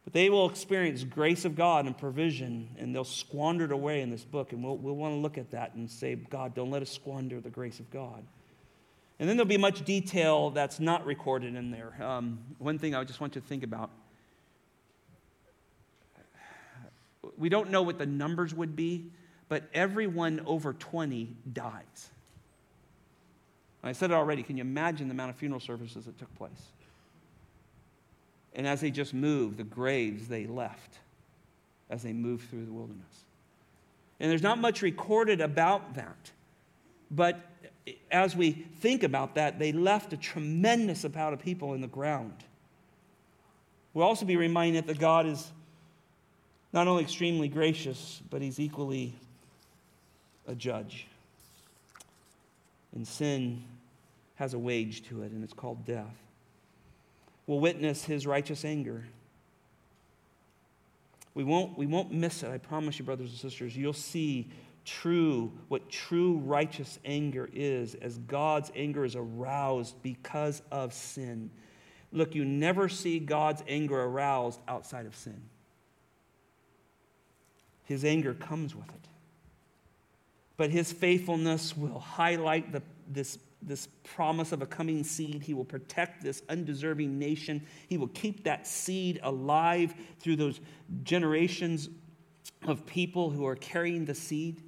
[0.03, 4.09] But they will experience grace of God and provision, and they'll squander it away in
[4.09, 4.51] this book.
[4.51, 7.39] And we'll, we'll want to look at that and say, God, don't let us squander
[7.39, 8.23] the grace of God.
[9.19, 11.95] And then there'll be much detail that's not recorded in there.
[12.03, 13.89] Um, one thing I just want you to think about
[17.37, 19.11] we don't know what the numbers would be,
[19.49, 22.09] but everyone over 20 dies.
[23.83, 24.43] I said it already.
[24.43, 26.51] Can you imagine the amount of funeral services that took place?
[28.55, 30.99] And as they just moved, the graves they left
[31.89, 33.23] as they moved through the wilderness.
[34.19, 36.31] And there's not much recorded about that.
[37.11, 37.39] But
[38.11, 42.35] as we think about that, they left a tremendous amount of people in the ground.
[43.93, 45.51] We'll also be reminded that God is
[46.71, 49.13] not only extremely gracious, but he's equally
[50.47, 51.07] a judge.
[52.95, 53.63] And sin
[54.35, 56.22] has a wage to it, and it's called death.
[57.45, 59.03] We'll witness his righteous anger.
[61.33, 63.75] We won't, we won't miss it, I promise you, brothers and sisters.
[63.75, 64.49] You'll see
[64.85, 71.49] true, what true righteous anger is, as God's anger is aroused because of sin.
[72.11, 75.41] Look, you never see God's anger aroused outside of sin.
[77.85, 79.07] His anger comes with it.
[80.55, 85.43] But his faithfulness will highlight the, this, this promise of a coming seed.
[85.43, 87.65] He will protect this undeserving nation.
[87.87, 90.59] He will keep that seed alive through those
[91.03, 91.89] generations
[92.65, 94.61] of people who are carrying the seed.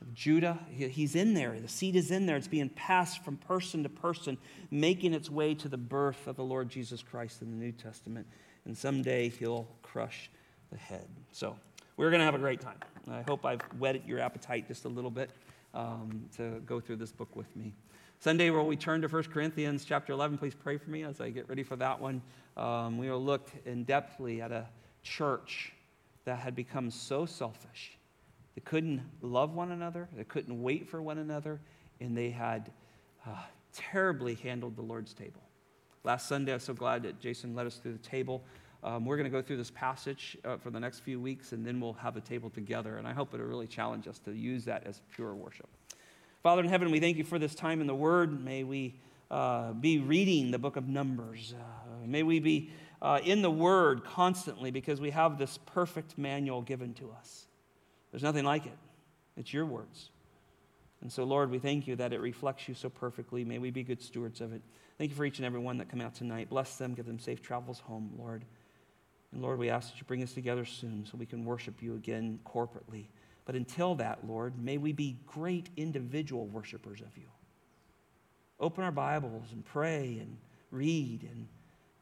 [0.00, 1.60] Of Judah, he's in there.
[1.60, 2.36] The seed is in there.
[2.36, 4.38] It's being passed from person to person,
[4.70, 8.26] making its way to the birth of the Lord Jesus Christ in the New Testament.
[8.64, 10.30] And someday he'll crush
[10.70, 11.06] the head.
[11.32, 11.54] So
[11.98, 12.78] we're going to have a great time.
[13.10, 15.30] I hope I've whetted your appetite just a little bit
[15.74, 17.74] um, to go through this book with me.
[18.22, 21.30] Sunday, where we turn to 1 Corinthians chapter 11, please pray for me as I
[21.30, 22.20] get ready for that one.
[22.54, 24.66] Um, we will look in depthly at a
[25.02, 25.72] church
[26.26, 27.96] that had become so selfish
[28.54, 31.62] they couldn't love one another, they couldn't wait for one another,
[31.98, 32.70] and they had
[33.26, 33.36] uh,
[33.72, 35.40] terribly handled the Lord's table.
[36.04, 38.44] Last Sunday, I was so glad that Jason led us through the table.
[38.82, 41.66] Um, we're going to go through this passage uh, for the next few weeks, and
[41.66, 42.98] then we'll have a table together.
[42.98, 45.68] And I hope it'll really challenge us to use that as pure worship.
[46.42, 48.42] Father in heaven, we thank you for this time in the Word.
[48.42, 48.94] May we
[49.30, 51.54] uh, be reading the book of Numbers.
[51.54, 52.70] Uh, may we be
[53.02, 57.46] uh, in the Word constantly because we have this perfect manual given to us.
[58.10, 58.78] There's nothing like it.
[59.36, 60.08] It's your words.
[61.02, 63.44] And so, Lord, we thank you that it reflects you so perfectly.
[63.44, 64.62] May we be good stewards of it.
[64.96, 66.48] Thank you for each and every one that come out tonight.
[66.48, 68.46] Bless them, give them safe travels home, Lord.
[69.32, 71.96] And Lord, we ask that you bring us together soon so we can worship you
[71.96, 73.08] again corporately.
[73.50, 77.26] But until that, Lord, may we be great individual worshipers of you.
[78.60, 80.36] Open our Bibles and pray and
[80.70, 81.48] read and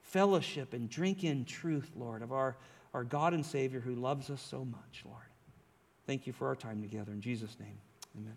[0.03, 2.59] fellowship and drink in truth, Lord, of our,
[2.93, 5.25] our God and Savior who loves us so much, Lord.
[6.07, 7.13] Thank you for our time together.
[7.13, 7.79] In Jesus' name,
[8.15, 8.37] amen.